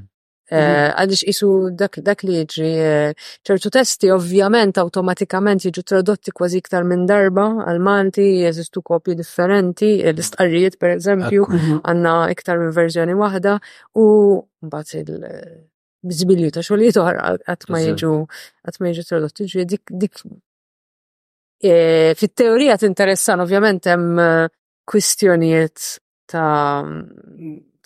[0.46, 0.92] Eh, mhm.
[1.02, 3.14] Għadix isu dak li ġi eh,
[3.48, 10.78] ċertu testi ovvjament automatikament jiġu tradotti kważi iktar minn darba għal-Malti, jeżistu kopji differenti, l-istqarrijiet
[10.78, 11.80] per eżempju, mhm.
[11.82, 13.56] għanna iktar minn verżjoni wahda
[13.98, 14.06] u
[14.62, 15.28] mbagħad il
[16.12, 20.24] bizbilju eh, ta' xogħlijiet oħra qatt ma jiġu qatt ma jiġu tradotti ġi dik
[22.22, 24.20] fit-teorija tinteressan ovvjament hemm
[24.86, 25.94] kwistjonijiet
[26.30, 26.84] ta'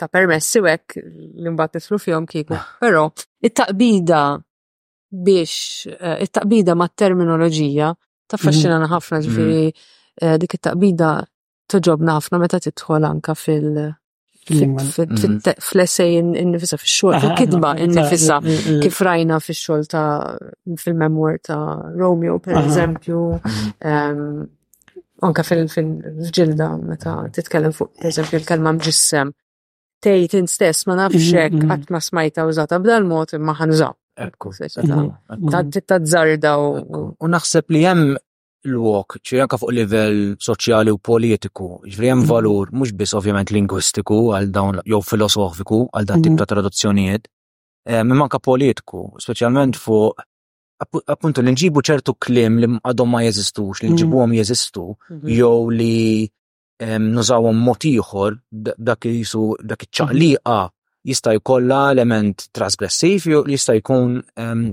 [0.01, 1.09] ta' permessi wek hekk
[1.45, 2.57] li mbagħad fjom fihom kieku.
[2.57, 2.69] Ah.
[2.81, 3.03] Però
[3.45, 4.23] it-taqbida
[5.27, 7.93] biex eh, it-taqbida ma' terminoloġija
[8.31, 8.95] taffaxxinana mhm.
[8.95, 9.25] ħafna mhm.
[9.29, 11.13] ġifieri eh, dik it-taqbida
[11.71, 13.91] toġobna ħafna meta tidħol anka fil-
[14.51, 16.31] fl-essej mhm.
[16.41, 18.39] innifisa fil-xol, ah, ah, fil-kidba innifisa,
[18.83, 20.39] kif rajna fil-xol ta'
[20.81, 21.61] fil-memor ta'
[21.99, 23.21] Romeo, per eżempju,
[23.87, 24.25] ehm,
[25.29, 29.31] anka fil-ġilda, meta titkellem fuq, per eżempju, il-kelma mġissem,
[30.05, 31.71] tejt instess ma nafx mhm, hekk mhm.
[31.71, 33.97] qatt ma smajta użata b'dan mod imma ħanżab.
[34.21, 37.13] Tad mhm, Ta' u.
[37.25, 38.11] U naħseb li hemm
[38.69, 44.19] l-wok, ċiri anka fuq livell soċjali u politiku, ġifri hemm valur, mhux biss ovvjament lingwistiku
[44.37, 47.31] għal dawn jew filosofiku għal dan tip ta' traduzzjonijiet,
[47.89, 50.21] eh, imma anka politiku, speċjalment fuq
[51.13, 54.85] appunto li nġibu ċertu klim li għadhom ma jeżistux, li nġibuhom jeżistu,
[55.29, 56.29] jew li
[57.01, 58.37] nużawhom mod ieħor
[58.79, 60.59] dak jisu dak ċaqliqa
[61.05, 64.17] jista' jkollha element trasgressiv jista' jkun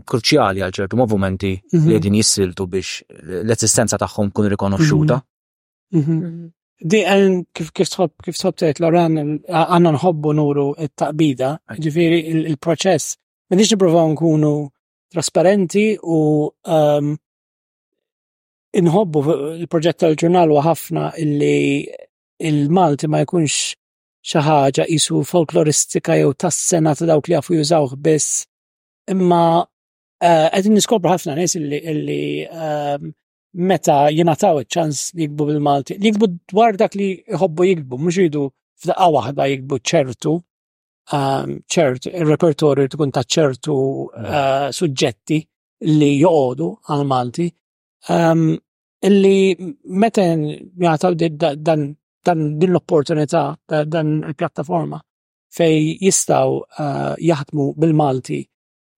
[0.08, 1.98] kruċjali għal ċertu movimenti li mhm.
[2.06, 3.04] din jissiltu biex
[3.44, 5.22] l-esistenza tagħhom kun rikonoxxuta.
[5.96, 6.14] Mhm.
[6.14, 6.48] Mhm.
[6.78, 9.16] Di għan kif kif tħobb kif tħobb tgħid Loran
[9.48, 11.52] għandna nħobbu nuru t-taqbida,
[11.82, 12.20] ġifieri
[12.54, 13.16] il-proċess.
[13.50, 14.52] M'għandix nippruvaw nkunu
[15.12, 16.20] trasparenti u
[18.76, 19.24] inħobbu
[19.62, 21.86] il-proġett tal-ġurnal ħafna illi
[22.44, 23.76] il-Malti ma jkunx
[24.28, 28.44] xi ħaġa qisu folkloristika jew tas-sena ta' dawk li jafu jużawh biss.
[29.14, 29.64] Imma
[30.20, 32.98] eh, qed niskopru ħafna nies illi eh,
[33.58, 38.50] meta jingħataw iċ-ċans li jikbu bil-Malti, li jikbu dwar dak li jħobbu jikbu, mhux jridu
[38.84, 40.34] f'daqqa waħda jikbu ċertu,
[41.14, 43.78] eh, ċertu, il-repertorju tkun ta' ċertu
[44.82, 45.40] suġġetti
[45.96, 47.48] li joqogħdu għal Malti,
[48.14, 48.44] Ehm,
[49.08, 49.36] illi
[50.04, 50.24] meta
[50.84, 51.18] jgħataw
[51.68, 51.84] dan
[52.28, 53.42] din l-opportunità,
[53.88, 54.98] dan il-pjattaforma
[55.56, 58.40] fej jistaw eh, jaħdmu bil-Malti.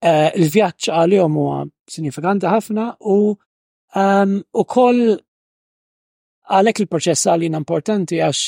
[0.02, 1.60] Eh, Il-vjaċ għal-jom huwa
[1.94, 5.04] sinifikanti ħafna u ehm, u koll
[6.50, 8.46] għalek il-proċess għalina importanti għax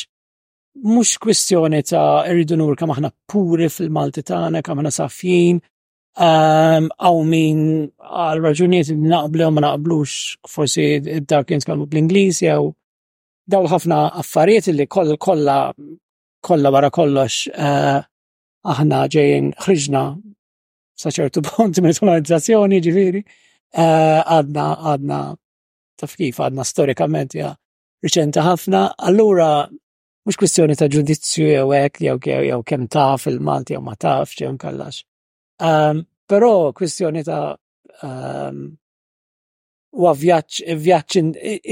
[0.88, 5.60] mux kwistjoni ta' irridu nur kam aħna puri fil-Malti tagħna, kam aħna safjin,
[6.20, 7.60] għaw ehm, min
[8.04, 10.16] għal raġunijiet li naqblu ma naqblux
[10.52, 12.72] forsi id-dar kien tkellmu bl-Ingliż jew
[13.52, 15.72] daw ħafna affarijiet li koll kollha
[16.44, 18.00] kollha wara kollox eh,
[18.72, 20.02] aħna ġejjin ħriġna
[21.00, 25.22] sa ċertu punt minn tonalizzazzjoni ġifieri eh, għadna għadna
[26.02, 27.54] taf kif għadna storikament ja
[28.04, 29.68] riċenti ħafna, allura
[30.26, 35.06] mhux kwistjoni ta' ġudizzju jew hekk jew kemm taf il-Malti jew ma tafx jew kallax
[35.62, 37.54] Um, ehm, pero kwistjoni ta'
[38.04, 38.62] um, ehm,
[39.92, 41.18] u vjaċ, vjaċ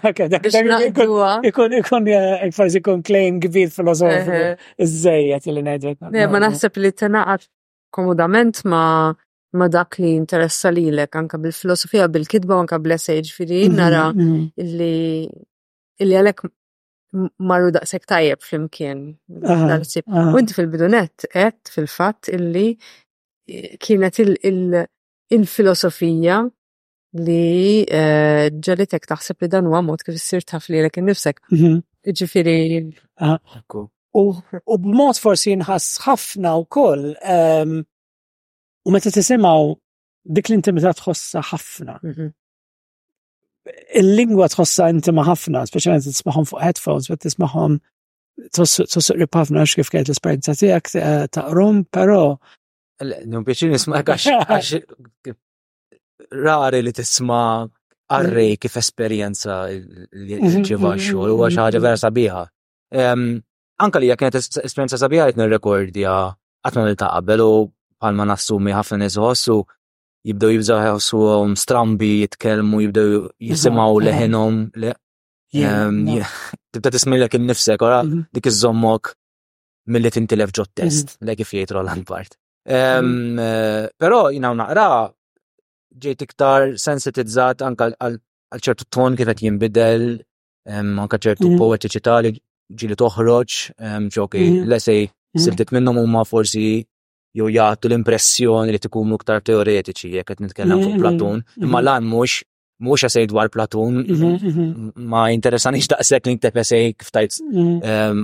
[0.00, 1.44] Ah?
[1.44, 2.08] Ikun ikun
[2.56, 4.40] forsi ikun claim kbir filosofiku
[4.86, 5.94] iż-żejjed li ngħidu.
[6.32, 7.44] Ma naħseb li tinaqat
[7.92, 9.12] komodament ma'
[9.52, 14.44] ma dak li interessa lilek anka bil-filosofija, bil-kidba, anka bil-essay ġifiri, mm-hmm, nara mm-hmm.
[14.64, 14.96] illi
[16.04, 16.38] illi għalek
[17.48, 18.98] marru daqsek tajjeb fl-imkien.
[19.38, 19.40] U
[20.38, 22.68] inti fil-bidunet, et fil-fat illi
[23.82, 26.38] kienet il-filosofija
[27.18, 31.36] li e, ġalitek taħseb li dan huwa mod kif issir taf li lek innifsek.
[31.48, 31.76] Mm-hmm.
[32.18, 32.56] Ġifiri.
[34.12, 34.32] U
[34.76, 37.08] b'mod forsi nħas ħafna u koll
[38.88, 39.64] U meta tisimgħu
[40.36, 41.96] dik l-intimità tħossa ħafna.
[42.00, 42.30] Mhm.
[44.00, 47.76] Il-lingwa tħossa intima ħafna, speċjalment tismagħhom fuq headphones, bet tismagħhom
[48.56, 52.22] tossuq ripafna għax kif kienet l esperjenza tiegħek eh, ta'qrum, però.
[53.28, 54.30] Nun biex nisma' għax
[56.42, 57.44] rari li tisma'
[58.16, 58.62] arri mhm.
[58.64, 62.42] kif esperjenza li ġiva mhm, xogħol huwa xi ħaġa vera sabiħa.
[63.84, 66.18] Anka li jekk kienet esperjenza sabiħa qed nirrekordja
[66.64, 67.52] qatt ma qabel u
[68.02, 69.58] palma nassumi ħafna nisħossu
[70.28, 74.94] jibdew jibżaw għom strambi jitkellmu jibdew jisimaw leħenom le.
[76.68, 78.18] Tibda tismilek innifsek ora mhm.
[78.36, 79.14] dik iż zommok
[79.88, 81.26] mill-li tintilef ġo test, mhm.
[81.26, 82.36] le kif jietro l Bart.
[82.68, 84.84] Però jina naqra
[85.98, 88.18] ġejt iktar sensitizzat anka għal
[88.60, 90.04] ċertu ton kif qed jinbidel,
[90.68, 91.64] anka ċertu mhm.
[91.64, 92.34] poetiċità li
[92.68, 93.56] ġili toħroġ,
[94.12, 96.82] ġoki, lesej, minnom minnhom huma forsi
[97.38, 101.78] jew jagħtu l-impressjoni li tkunu iktar teoretiċi jekk qed nitkellem fuq mhm, Platun, mhm, imma
[101.82, 101.88] mhm.
[101.88, 102.38] lan mhux
[102.86, 107.38] mhux għasej dwar Platun, mm, ma interessanix daqshekk li nktep essej kif tajt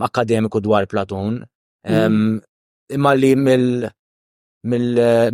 [0.07, 1.41] akademiku dwar Platun.
[2.95, 3.89] Imma li mill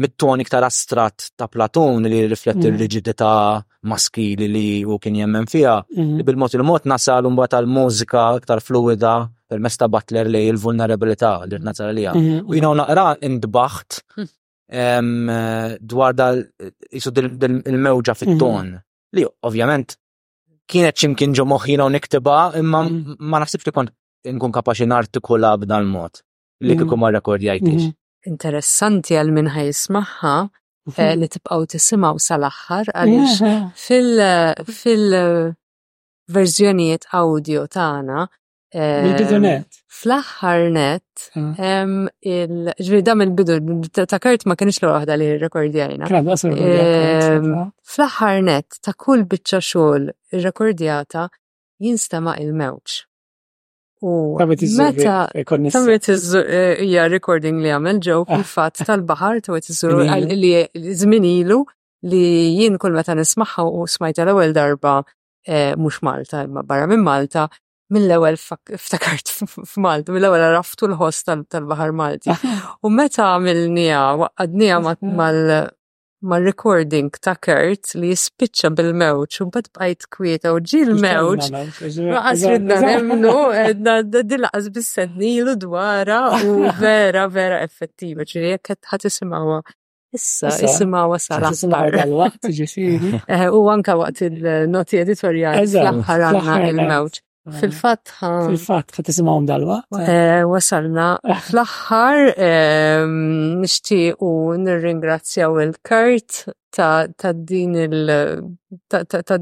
[0.00, 3.34] mit toni iktar astrat ta' Platun li rifletti l-riġidità
[3.90, 9.18] maskili li u kien jemmen fija, bil-mod il-mod nasal mbagħad tal-mużika iktar fluida
[9.50, 12.16] permess mesta Butler li il vulnerabilità l rnazzar mhm.
[12.48, 15.80] U jina naqra indbaħt hmm.
[15.90, 16.36] dwar dal
[17.70, 18.66] il-mewġa fit-ton.
[18.66, 18.76] Mhm.
[19.16, 19.88] Li ovvjament
[20.70, 22.92] kienet ximkien ġo moħina u niktiba, imma mhm.
[23.30, 23.90] ma naħsibx li kont
[24.36, 26.14] nkun kapaxi nartikula b'dan mod
[26.64, 27.82] li kikum ma rekordjajtix.
[28.30, 30.34] Interessanti għal minn ħajismaħħa
[30.92, 33.34] eh, li tibqaw tisimaw sal-axħar għaliex
[34.76, 38.20] fil-verżjonijiet audio tagħna
[38.72, 39.18] Ehm, ah.
[39.26, 41.22] ehm, il fl aħħar net,
[42.78, 43.56] ġviri dam il-bidu,
[44.06, 46.06] ta' kart ma kienx l-għahda li għajna.
[46.06, 47.48] Ehm,
[47.82, 51.24] fl aħħar net, ta' kull bicċa xol għata
[51.82, 52.98] jinstama il-mewċ.
[54.02, 58.36] U meta tamet eh, hija recording li għamel ġew ah.
[58.36, 60.54] fil-fatt tal-baħar tawet iżżur li
[60.94, 61.58] zminilu
[62.08, 62.22] li
[62.62, 64.94] jien kull meta nismaħħa u smajta l-ewwel darba
[65.46, 67.50] eh, mhux Malta, imma barra minn Malta,
[67.90, 69.32] mill-ewel ftakart
[69.70, 72.30] f'Malta, mill-ewel raftu l-ħost tal-Bahar Malti.
[72.32, 72.72] Ah.
[72.86, 75.64] U meta għamilnija, waqqadnija mhmm.
[76.30, 81.50] mal-recording ta' Kurt li jispiċċa bil-mewċ, u bad bajt kwieta u ġi l-mewċ.
[82.06, 83.34] Għas ridna nemnu,
[84.32, 89.60] dilaqas bis-sedni l-dwara u vera, vera effettiva, ċiri jek ħat isimawa
[90.12, 91.52] Issa, isimawa sara.
[91.54, 93.12] Isimawa dal-waqt, ġifiri.
[93.34, 97.22] Eh, u anka waqt il-noti editoriali, l ħar għanna il-mewċ.
[97.58, 98.28] Fil-fatħa.
[98.46, 99.78] Fil-fatħa tisimawm dalwa.
[100.00, 101.06] Eh, wasalna.
[101.46, 104.30] Fl-axħar, ehm, nishti u
[104.60, 107.78] nirringrazzjaw il u ta' din
[108.86, 109.40] ta'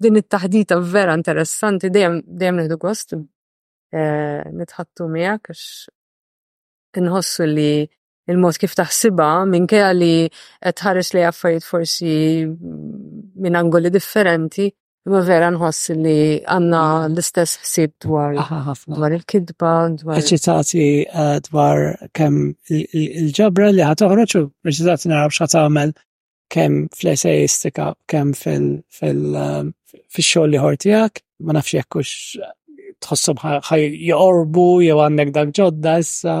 [0.00, 7.72] din it-taħdita vera interessanti, dejjem neħdu gost eh, nitħattu miegħek għax inħossu li
[8.30, 9.66] il-mod kif taħsiba minn
[10.00, 12.16] li qed li affarijiet forsi
[12.48, 14.70] minn angoli differenti
[15.08, 19.70] Ma vera nħoss li għanna l-istess ħsib dwar il-kidba,
[20.02, 20.18] dwar.
[20.20, 21.80] Eċitati eh, dwar
[22.12, 22.36] kem
[22.68, 24.44] il-ġabra li ħatoħroċu,
[24.74, 25.94] eċitati naraw xħat għamel
[26.52, 29.48] kem fl-essayistika, kem eh,
[30.12, 32.14] fil-xol li ħortijak, ma nafx jekkux
[33.00, 33.40] tħossum
[33.72, 36.38] ħaj jorbu, jew għannek dak ġodda issa.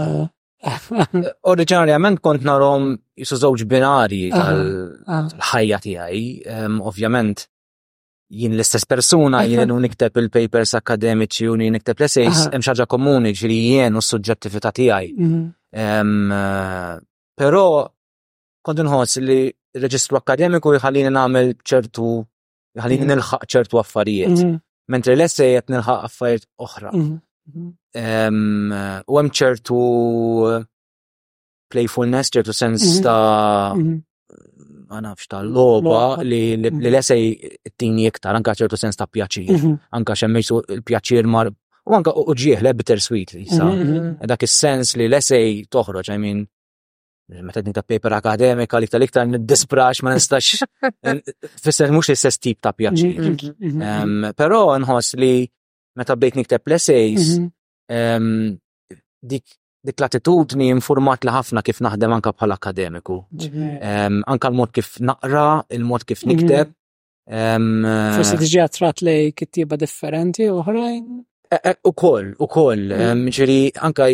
[0.00, 0.24] Eh,
[1.50, 2.84] Oriġinarjament kont narom
[3.16, 6.24] jisu żewġ binari għal-ħajja tiegħi.
[6.90, 7.44] Ovvjament
[8.40, 13.32] jien l-istess persuna, jien u nikteb il-papers akademiċi u jien nikteb l-essays, hemm xaġa komuni
[13.40, 15.14] ġri jien u s-suġġettività tiegħi.
[15.16, 15.40] Mhm.
[15.70, 17.00] Eh,
[17.40, 17.64] però
[18.64, 19.40] kont inħoss li
[19.80, 22.12] reġistru akademiku jħallini nagħmel ċertu
[22.76, 23.12] jħallini mhm.
[23.14, 24.36] nilħaq ċertu affarijiet.
[24.36, 24.54] Mhm.
[24.90, 26.94] Mentri l-essay qed nilħaq affarijiet oħra.
[27.58, 27.74] U
[29.18, 29.80] hemm ċertu
[31.70, 33.02] playfulness, ċertu sens mhm.
[33.06, 34.86] ta' mhm.
[34.90, 37.74] ma nafx ta' loba li l t mhm.
[37.78, 41.50] tini iktar, anka ċertu sens ta' pjaċir, anka xemmex il-pjaċir mar,
[41.86, 43.70] u anka uġieħ le bittersweet, jisa.
[44.22, 45.14] E dak il-sens li l
[45.70, 46.42] toħroġ, I mean,
[47.40, 50.62] meta ta' paper akademika li tal-iktar n-disbrax ma nistax,
[51.64, 54.34] fisser mux l sess tip ta' pjaċir.
[54.38, 55.34] Pero nħos li
[55.98, 58.58] meta bdejt nikteb l-essays, mhm.
[59.32, 59.46] dik
[59.86, 63.20] dik l-attitudni informat li ħafna kif naħdem anka bħal akademiku.
[63.82, 65.46] Anka l-mod kif naqra,
[65.78, 66.34] il-mod kif mhm.
[66.34, 66.74] nikteb.
[67.30, 71.06] Forse diġi għatrat li kittiba differenti uħrajn?
[71.50, 73.24] E, e, u koll, u koll, mhm.
[73.36, 73.60] ġiri
[73.90, 74.06] anka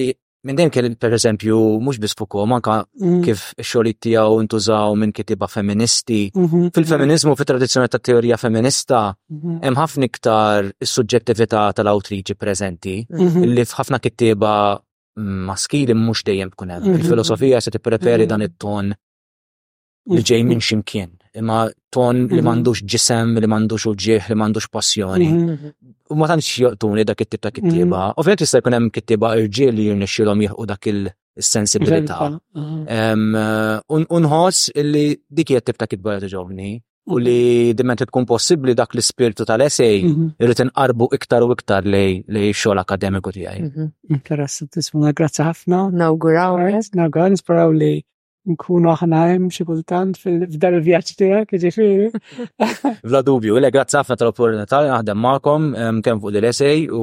[0.47, 3.19] Minn dejjem kien pereżempju mhux biss fuqhom anka mm.
[3.25, 6.21] kif x xogħol tiegħu ntużaw minn kitiba feministi.
[6.39, 6.69] Mhm.
[6.77, 9.01] Fil-feminiżmu fit-tradizzjoni ta' teorija feminista
[9.35, 9.57] mhm.
[9.65, 13.49] hemm ħafna iktar is-suġġettività tal-awtriċi preżenti mhm.
[13.57, 14.55] li f'ħafna kittieba
[15.51, 16.95] maskili mhux dejjem tkun hemm.
[17.01, 18.95] Il-filosofija se tippreferi dan it-ton
[20.13, 21.59] li ġej minn ximkien imma
[21.95, 22.45] ton li mhm.
[22.49, 25.29] m'għandux ġisem, li m'għandux uġieħ, li m'għandux passjoni.
[25.33, 25.71] Mhm.
[26.15, 27.85] U ma tantx joqtuni dak it-tip ta' kittiba.
[27.85, 28.17] Mhm.
[28.23, 32.21] Ovvjament jista' jkun hemm kittiba irġiel li jirnexxilhom jieħu dak il-sensibilità.
[33.89, 35.07] Unħoss illi
[35.41, 36.73] dik hija tip ta' kitba li ġovni
[37.13, 40.01] u li dimet tkun possibbli dak l-ispirtu tal-essej
[40.43, 43.61] irrid inqarbu iktar u iktar li xogħol akademiku tiegħi.
[44.17, 45.85] Interessantissimuna, grazzi ħafna.
[46.05, 46.57] Nawguraw.
[46.99, 47.93] Nawguraw, nisperaw li
[48.51, 52.09] nkunu aħna hemm xi kultant f'dar il-vjaġġ tiegħek, jiġifieri.
[53.11, 55.71] Bla dubju, le grazzi ħafna tal-opportunità li naħdem magħkom
[56.07, 57.03] kemm fuq dil essej u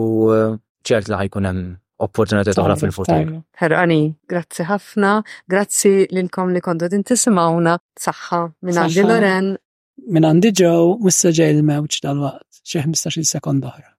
[0.88, 1.66] ċert li ħajkun hemm
[2.04, 3.34] opportunità oħra fil-futur.
[3.62, 4.00] Ħerqani,
[4.32, 5.14] grazzi ħafna,
[5.52, 7.78] grazzi lilkom li kontu din tisimgħuna
[8.08, 9.54] saħħa minn għandi Loren.
[10.10, 10.78] Minn għandi ġew
[11.08, 13.93] wissa ġej il-mewġ dal-waqt xi 15 sekonda oħra.